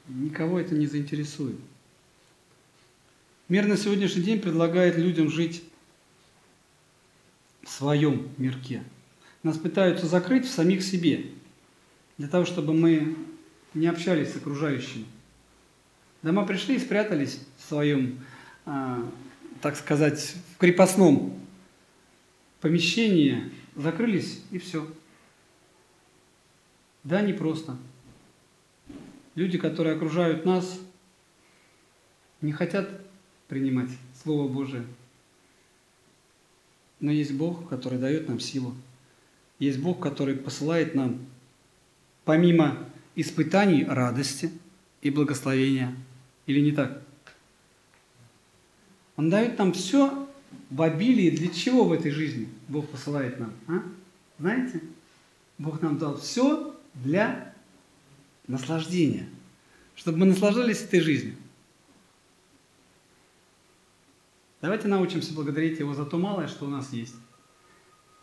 никого 0.09 0.59
это 0.59 0.75
не 0.75 0.87
заинтересует. 0.87 1.55
Мир 3.47 3.65
на 3.65 3.77
сегодняшний 3.77 4.23
день 4.23 4.41
предлагает 4.41 4.97
людям 4.97 5.31
жить 5.31 5.63
в 7.63 7.69
своем 7.69 8.27
мирке. 8.37 8.83
Нас 9.41 9.57
пытаются 9.57 10.05
закрыть 10.05 10.45
в 10.45 10.51
самих 10.51 10.83
себе, 10.83 11.27
для 12.17 12.27
того, 12.27 12.43
чтобы 12.43 12.73
мы 12.73 13.15
не 13.73 13.87
общались 13.87 14.33
с 14.33 14.35
окружающими. 14.35 15.05
Да 16.23 16.33
мы 16.33 16.45
пришли 16.45 16.75
и 16.75 16.79
спрятались 16.79 17.39
в 17.57 17.69
своем, 17.69 18.19
а, 18.65 19.09
так 19.61 19.77
сказать, 19.77 20.35
в 20.55 20.57
крепостном 20.57 21.41
помещении, 22.61 23.51
закрылись 23.75 24.41
и 24.51 24.59
все. 24.59 24.87
Да, 27.03 27.21
непросто. 27.21 27.75
Люди, 29.35 29.57
которые 29.57 29.95
окружают 29.95 30.45
нас, 30.45 30.79
не 32.41 32.51
хотят 32.51 32.89
принимать 33.47 33.89
Слово 34.23 34.47
Божие. 34.47 34.85
Но 36.99 37.11
есть 37.11 37.33
Бог, 37.33 37.67
который 37.67 37.97
дает 37.97 38.29
нам 38.29 38.39
силу. 38.39 38.75
Есть 39.57 39.79
Бог, 39.79 39.99
который 39.99 40.35
посылает 40.35 40.95
нам, 40.95 41.25
помимо 42.25 42.77
испытаний, 43.15 43.83
радости 43.83 44.51
и 45.01 45.09
благословения. 45.09 45.95
Или 46.45 46.61
не 46.61 46.71
так? 46.71 47.01
Он 49.15 49.29
дает 49.29 49.57
нам 49.57 49.73
все 49.73 50.20
в 50.69 50.81
обилии. 50.81 51.29
Для 51.29 51.49
чего 51.49 51.85
в 51.85 51.91
этой 51.91 52.11
жизни 52.11 52.49
Бог 52.67 52.89
посылает 52.89 53.39
нам? 53.39 53.53
А? 53.67 53.83
Знаете? 54.39 54.81
Бог 55.57 55.81
нам 55.81 55.97
дал 55.97 56.17
все 56.17 56.75
для 56.95 57.53
наслаждения. 58.47 59.27
Чтобы 59.95 60.19
мы 60.19 60.25
наслаждались 60.25 60.81
этой 60.81 61.01
жизнью. 61.01 61.35
Давайте 64.61 64.87
научимся 64.87 65.33
благодарить 65.33 65.79
Его 65.79 65.93
за 65.93 66.05
то 66.05 66.17
малое, 66.17 66.47
что 66.47 66.65
у 66.65 66.69
нас 66.69 66.93
есть. 66.93 67.15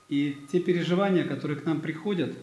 И 0.09 0.39
те 0.51 0.61
переживания, 0.61 1.27
которые 1.27 1.59
к 1.61 1.65
нам 1.65 1.81
приходят, 1.81 2.35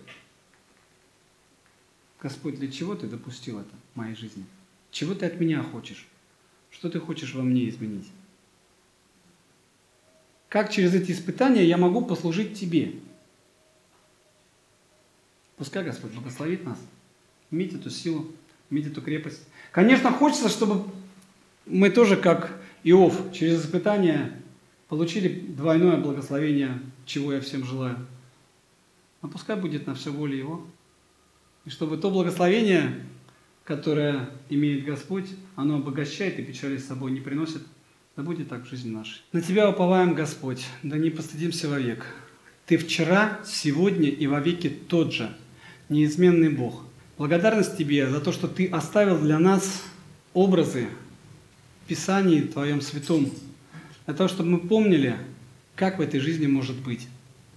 Господь, 2.21 2.59
для 2.59 2.71
чего 2.71 2.95
Ты 2.95 3.07
допустил 3.07 3.59
это 3.59 3.71
в 3.93 3.97
моей 3.97 4.15
жизни? 4.15 4.45
Чего 4.91 5.15
Ты 5.15 5.25
от 5.25 5.39
меня 5.39 5.63
хочешь? 5.63 6.05
Что 6.69 6.89
Ты 6.89 6.99
хочешь 6.99 7.33
во 7.33 7.41
мне 7.41 7.69
изменить? 7.69 8.07
Как 10.55 10.71
через 10.71 10.93
эти 10.93 11.11
испытания 11.11 11.65
я 11.65 11.75
могу 11.75 12.05
послужить 12.05 12.57
Тебе? 12.57 12.93
Пускай 15.57 15.83
Господь 15.83 16.13
благословит 16.13 16.63
нас, 16.63 16.77
иметь 17.51 17.73
эту 17.73 17.89
силу, 17.89 18.31
иметь 18.69 18.87
эту 18.87 19.01
крепость. 19.01 19.45
Конечно, 19.73 20.13
хочется, 20.13 20.47
чтобы 20.47 20.89
мы 21.65 21.89
тоже, 21.89 22.15
как 22.15 22.57
Иов 22.85 23.33
через 23.33 23.65
испытания 23.65 24.41
получили 24.87 25.27
двойное 25.27 25.97
благословение, 25.97 26.79
чего 27.05 27.33
я 27.33 27.41
всем 27.41 27.65
желаю. 27.65 27.97
А 29.19 29.27
пускай 29.27 29.57
будет 29.57 29.87
на 29.87 29.93
все 29.93 30.09
воле 30.09 30.37
Его. 30.37 30.65
И 31.65 31.69
чтобы 31.69 31.97
то 31.97 32.09
благословение, 32.09 33.03
которое 33.65 34.29
имеет 34.47 34.85
Господь, 34.85 35.27
оно 35.57 35.79
обогащает 35.79 36.39
и 36.39 36.43
печали 36.43 36.77
с 36.77 36.87
собой 36.87 37.11
не 37.11 37.19
приносит. 37.19 37.61
Да 38.15 38.23
будет 38.23 38.47
так 38.47 38.65
в 38.65 38.69
жизни 38.69 38.91
нашей. 38.91 39.21
На 39.33 39.41
Тебя 39.41 39.69
уповаем, 39.69 40.13
Господь, 40.13 40.65
да 40.83 40.97
не 40.97 41.09
постыдимся 41.09 41.67
вовек. 41.67 42.05
Ты 42.65 42.77
вчера, 42.77 43.41
сегодня 43.45 44.09
и 44.09 44.25
вовеки 44.25 44.69
тот 44.69 45.13
же, 45.13 45.35
неизменный 45.89 46.49
Бог. 46.49 46.83
Благодарность 47.17 47.77
Тебе 47.77 48.09
за 48.09 48.21
то, 48.21 48.31
что 48.31 48.47
Ты 48.47 48.67
оставил 48.67 49.19
для 49.19 49.37
нас 49.37 49.83
образы, 50.33 50.87
Писании 51.87 52.39
Твоем 52.39 52.79
Святом, 52.79 53.29
для 54.05 54.13
того, 54.13 54.29
чтобы 54.29 54.49
мы 54.49 54.59
помнили, 54.59 55.17
как 55.75 55.97
в 55.97 56.01
этой 56.01 56.21
жизни 56.21 56.47
может 56.47 56.77
быть, 56.77 57.07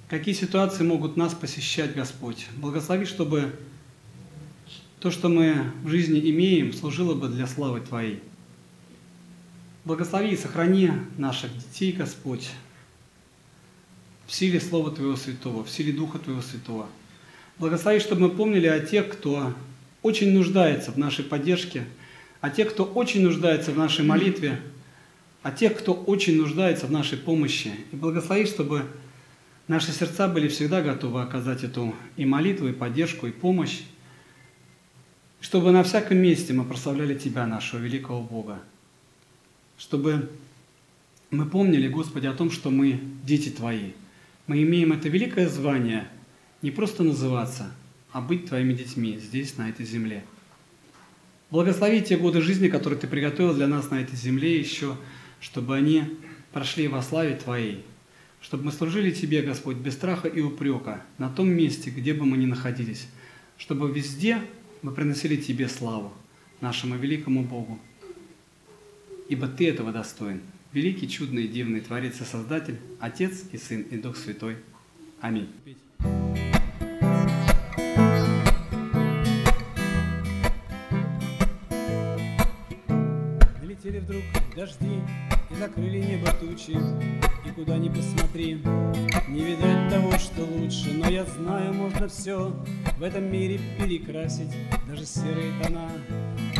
какие 0.08 0.34
ситуации 0.34 0.82
могут 0.82 1.16
нас 1.16 1.34
посещать, 1.34 1.94
Господь. 1.94 2.48
Благослови, 2.56 3.04
чтобы 3.04 3.52
то, 4.98 5.12
что 5.12 5.28
мы 5.28 5.70
в 5.84 5.88
жизни 5.88 6.18
имеем, 6.30 6.72
служило 6.72 7.14
бы 7.14 7.28
для 7.28 7.46
славы 7.46 7.80
Твоей. 7.80 8.20
Благослови 9.88 10.32
и 10.32 10.36
сохрани 10.36 10.92
наших 11.16 11.50
детей, 11.56 11.92
Господь, 11.92 12.50
в 14.26 14.34
силе 14.34 14.60
Слова 14.60 14.90
Твоего 14.90 15.16
Святого, 15.16 15.64
в 15.64 15.70
силе 15.70 15.92
Духа 15.92 16.18
Твоего 16.18 16.42
Святого. 16.42 16.86
Благослови, 17.58 17.98
чтобы 17.98 18.28
мы 18.28 18.30
помнили 18.30 18.66
о 18.66 18.80
тех, 18.80 19.08
кто 19.08 19.54
очень 20.02 20.32
нуждается 20.32 20.92
в 20.92 20.98
нашей 20.98 21.24
поддержке– 21.24 21.84
а 22.40 22.50
тех, 22.50 22.70
кто 22.70 22.84
очень 22.84 23.22
нуждается 23.22 23.72
в 23.72 23.78
нашей 23.78 24.04
молитве, 24.04 24.60
а 25.42 25.50
тех, 25.50 25.76
кто 25.76 25.92
очень 25.92 26.36
нуждается 26.36 26.86
в 26.86 26.92
нашей 26.92 27.18
помощи. 27.18 27.72
И 27.90 27.96
благослови, 27.96 28.46
чтобы 28.46 28.84
наши 29.66 29.92
сердца 29.92 30.28
были 30.28 30.48
всегда 30.48 30.82
готовы 30.82 31.22
оказать 31.22 31.64
эту 31.64 31.94
и 32.16 32.24
молитву, 32.24 32.68
и 32.68 32.72
поддержку, 32.72 33.26
и 33.26 33.32
помощь, 33.32 33.80
чтобы 35.40 35.72
на 35.72 35.82
всяком 35.82 36.18
месте 36.18 36.52
мы 36.52 36.64
прославляли 36.64 37.16
Тебя, 37.16 37.46
нашего 37.46 37.80
великого 37.80 38.22
Бога, 38.22 38.60
чтобы 39.78 40.30
мы 41.30 41.46
помнили, 41.46 41.88
Господи, 41.88 42.26
о 42.26 42.34
том, 42.34 42.50
что 42.50 42.70
мы 42.70 43.00
дети 43.24 43.48
Твои. 43.48 43.92
Мы 44.46 44.62
имеем 44.62 44.92
это 44.92 45.08
великое 45.08 45.48
звание 45.48 46.08
не 46.60 46.70
просто 46.70 47.02
называться, 47.02 47.72
а 48.12 48.20
быть 48.20 48.46
Твоими 48.46 48.74
детьми 48.74 49.18
здесь, 49.18 49.56
на 49.56 49.70
этой 49.70 49.86
земле– 49.86 50.24
Благослови 51.50 52.02
те 52.02 52.18
годы 52.18 52.42
жизни, 52.42 52.68
которые 52.68 53.00
Ты 53.00 53.06
приготовил 53.06 53.54
для 53.54 53.66
нас 53.66 53.90
на 53.90 54.02
этой 54.02 54.16
земле 54.16 54.58
еще, 54.58 54.96
чтобы 55.40 55.76
они 55.76 56.04
прошли 56.52 56.88
во 56.88 57.00
славе 57.00 57.36
Твоей, 57.36 57.84
чтобы 58.42 58.64
мы 58.64 58.72
служили 58.72 59.10
Тебе, 59.10 59.40
Господь, 59.40 59.78
без 59.78 59.94
страха 59.94 60.28
и 60.28 60.42
упрека, 60.42 61.02
на 61.16 61.30
том 61.30 61.48
месте, 61.48 61.88
где 61.88 62.12
бы 62.12 62.26
мы 62.26 62.36
ни 62.36 62.44
находились, 62.44 63.06
чтобы 63.56 63.90
везде 63.90 64.42
мы 64.82 64.92
приносили 64.92 65.36
Тебе 65.36 65.70
славу, 65.70 66.12
нашему 66.60 66.96
великому 66.96 67.42
Богу. 67.42 67.78
Ибо 69.28 69.46
Ты 69.46 69.68
этого 69.68 69.92
достоин, 69.92 70.40
великий, 70.72 71.06
чудный 71.06 71.48
дивный 71.48 71.82
Творец 71.82 72.18
и 72.18 72.24
Создатель, 72.24 72.78
Отец 72.98 73.44
и 73.52 73.58
Сын 73.58 73.82
и 73.82 73.98
Дух 73.98 74.16
Святой. 74.16 74.56
Аминь. 75.20 75.50
Налетели 83.60 83.98
вдруг 83.98 84.22
дожди 84.56 85.02
и 85.50 85.54
закрыли 85.56 85.98
небо 85.98 86.32
тучи. 86.40 86.78
И 87.46 87.50
куда 87.54 87.76
ни 87.76 87.90
посмотри, 87.90 88.62
не 89.28 89.44
видать 89.44 89.90
того, 89.92 90.12
что 90.12 90.42
лучше. 90.42 90.94
Но 90.94 91.10
я 91.10 91.26
знаю, 91.26 91.74
можно 91.74 92.08
все 92.08 92.56
в 92.96 93.02
этом 93.02 93.30
мире 93.30 93.60
перекрасить. 93.78 94.56
Даже 94.88 95.04
серые 95.04 95.52
тона 95.62 95.90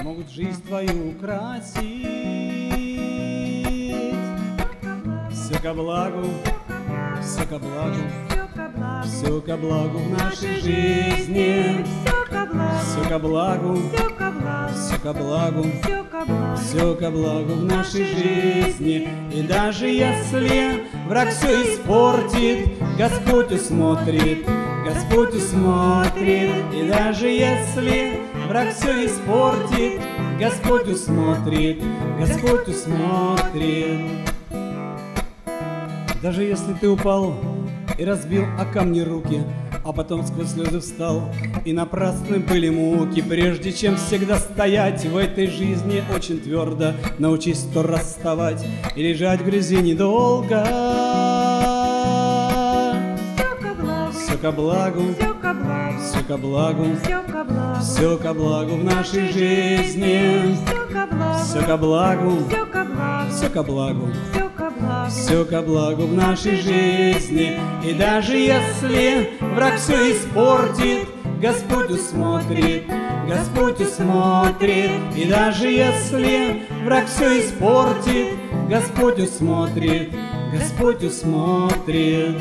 могут 0.03 0.31
жизнь 0.31 0.63
твою 0.67 1.13
украсить 1.13 2.28
Все 5.59 5.71
ко 5.71 5.75
благу, 5.75 6.25
все 7.21 7.45
ко 7.45 7.59
благу 7.59 7.99
все 9.05 9.41
ко 9.41 9.57
благу. 9.57 9.99
в 9.99 10.11
нашей 10.11 10.61
жизни, 10.61 11.85
все 12.01 13.09
ко 13.09 13.19
благу, 13.19 13.77
все 14.73 14.99
ко 15.01 15.13
благу, 15.13 15.67
все 16.57 16.95
ко 16.95 17.11
благу. 17.11 17.55
в 17.55 17.65
нашей 17.65 18.05
жизни. 18.05 19.09
И 19.33 19.43
даже 19.43 19.89
если 19.89 20.85
враг 21.09 21.31
все 21.31 21.75
испортит, 21.75 22.79
Господь 22.97 23.51
усмотрит, 23.51 24.47
Господь 24.87 25.35
усмотрит. 25.35 26.73
И 26.73 26.89
даже 26.89 27.27
если 27.27 28.21
враг 28.49 28.73
все 28.77 29.07
испортит, 29.07 30.01
Господь 30.39 30.87
усмотрит, 30.87 31.83
Господь 32.21 32.69
усмотрит. 32.69 34.28
Даже 36.23 36.43
если 36.43 36.73
ты 36.75 36.89
упал 36.89 37.35
и 37.97 38.05
разбил 38.05 38.45
о 38.59 38.65
камни 38.65 39.01
руки, 39.01 39.41
а 39.85 39.93
потом 39.93 40.27
сквозь 40.27 40.49
слезы 40.49 40.81
встал, 40.81 41.23
и 41.65 41.73
напрасны 41.73 42.41
были 42.41 42.69
муки, 42.71 43.23
прежде 43.23 43.73
чем 43.73 43.97
всегда 43.97 44.39
стоять 44.39 45.05
в 45.07 45.17
этой 45.17 45.47
жизни 45.47 46.03
очень 46.15 46.41
твердо, 46.41 46.95
научись 47.19 47.61
сто 47.61 47.85
раз 47.85 48.07
вставать 48.07 48.67
и 48.97 49.03
лежать 49.03 49.43
в 49.43 49.45
грязи 49.45 49.77
недолго. 49.77 50.65
Все 54.13 54.37
ко 54.41 54.51
благу, 54.53 55.03
Все 55.17 55.35
ко 55.35 55.55
благу, 55.55 55.99
все 56.03 56.25
ко 56.25 56.37
благу, 56.37 56.97
все 57.01 57.15
ко 57.15 57.15
благу, 57.15 57.15
все 57.15 57.23
ко 57.23 57.45
благу, 57.45 57.81
все 57.81 58.17
ко 58.19 58.35
благу 58.35 58.75
в 58.75 58.85
нашей 58.85 59.33
жизни. 59.33 60.57
все 60.65 60.85
ко 60.93 61.07
благу, 61.07 61.39
Все 61.39 61.61
ко 61.63 61.77
благу, 61.77 62.49
все 62.51 62.67
ко 62.67 62.85
благу, 62.85 63.31
все 63.31 63.49
ко 63.49 63.63
благу, 63.63 64.48
все 65.09 65.45
ко 65.45 65.63
благу 65.63 66.07
в 66.07 66.15
нашей 66.15 66.57
жизни. 66.57 67.59
И 67.85 67.93
даже 67.95 68.37
если 68.37 69.31
враг 69.41 69.77
все 69.77 70.13
испортит, 70.13 71.09
Господь 71.41 71.91
усмотрит, 71.91 72.85
Господь 73.29 73.81
усмотрит. 73.81 74.91
И 75.17 75.25
даже 75.25 75.69
если 75.69 76.63
враг 76.85 77.07
все 77.07 77.41
испортит, 77.41 78.29
Господь 78.69 79.19
усмотрит, 79.19 80.11
Господь 80.53 81.05
усмотрит. 81.05 82.37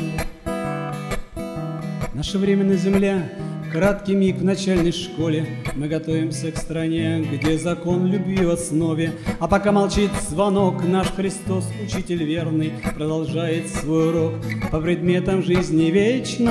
Наше 2.14 2.38
время 2.38 2.64
на 2.64 2.74
земле 2.74 3.30
Краткий 3.72 4.14
миг 4.14 4.38
в 4.38 4.44
начальной 4.44 4.92
школе 4.92 5.46
Мы 5.74 5.88
готовимся 5.88 6.50
к 6.50 6.56
стране, 6.56 7.20
где 7.20 7.58
закон 7.58 8.06
любви 8.06 8.44
в 8.44 8.50
основе 8.50 9.12
А 9.40 9.46
пока 9.46 9.72
молчит 9.72 10.10
звонок, 10.28 10.82
наш 10.84 11.08
Христос, 11.12 11.68
учитель 11.84 12.24
верный 12.24 12.72
Продолжает 12.94 13.68
свой 13.68 14.08
урок 14.08 14.34
по 14.70 14.80
предметам 14.80 15.42
жизни 15.42 15.90
вечной 15.90 16.48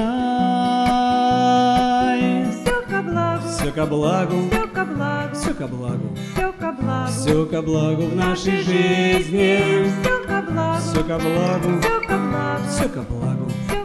все 2.54 2.82
ко 2.82 3.02
благу, 3.02 3.40
Все 3.52 3.72
ко 3.72 3.86
благу, 3.86 4.36
все 4.54 4.68
ко 4.68 4.86
благу, 4.86 5.34
все 5.34 5.56
ко 5.58 5.68
благу 5.68 6.16
все 6.36 6.54
ко 6.54 6.72
благу, 6.72 7.12
Все 7.12 7.46
ко 7.46 7.62
благу 7.62 8.02
в 8.04 8.16
нашей 8.16 8.58
жизни 8.58 9.92
все 10.02 10.28
ко 10.28 10.42
благу, 10.52 10.82
Все 10.82 11.04
ко 11.04 11.18
благу, 11.18 11.80
все 11.82 12.08
ко 12.08 12.08
благу, 12.08 12.08
все 12.08 12.08
ко 12.08 12.18
благу 12.18 12.68
все 12.70 12.90
ко 12.90 13.02
благу, 13.02 13.77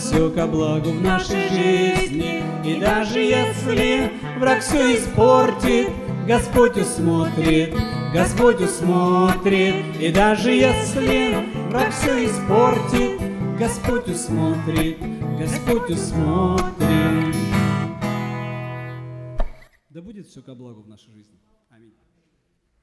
все 0.00 0.30
ко 0.30 0.46
благу 0.46 0.90
в 0.90 1.02
нашей 1.02 1.48
жизни. 1.48 2.42
И 2.64 2.80
даже 2.80 3.18
если 3.18 4.10
враг 4.38 4.62
все 4.62 4.96
испортит, 4.96 5.90
Господь 6.26 6.76
усмотрит, 6.78 7.74
Господь 8.12 8.60
усмотрит. 8.60 10.00
И 10.00 10.10
даже 10.10 10.52
если 10.52 11.36
враг 11.68 11.92
все 11.92 12.26
испортит, 12.26 13.20
Господь 13.58 14.08
усмотрит, 14.08 14.98
Господь 15.38 15.90
усмотрит. 15.90 17.36
Да 19.90 20.00
будет 20.00 20.26
все 20.26 20.40
ко 20.40 20.54
благу 20.54 20.82
в 20.82 20.88
нашей 20.88 21.12
жизни. 21.12 21.38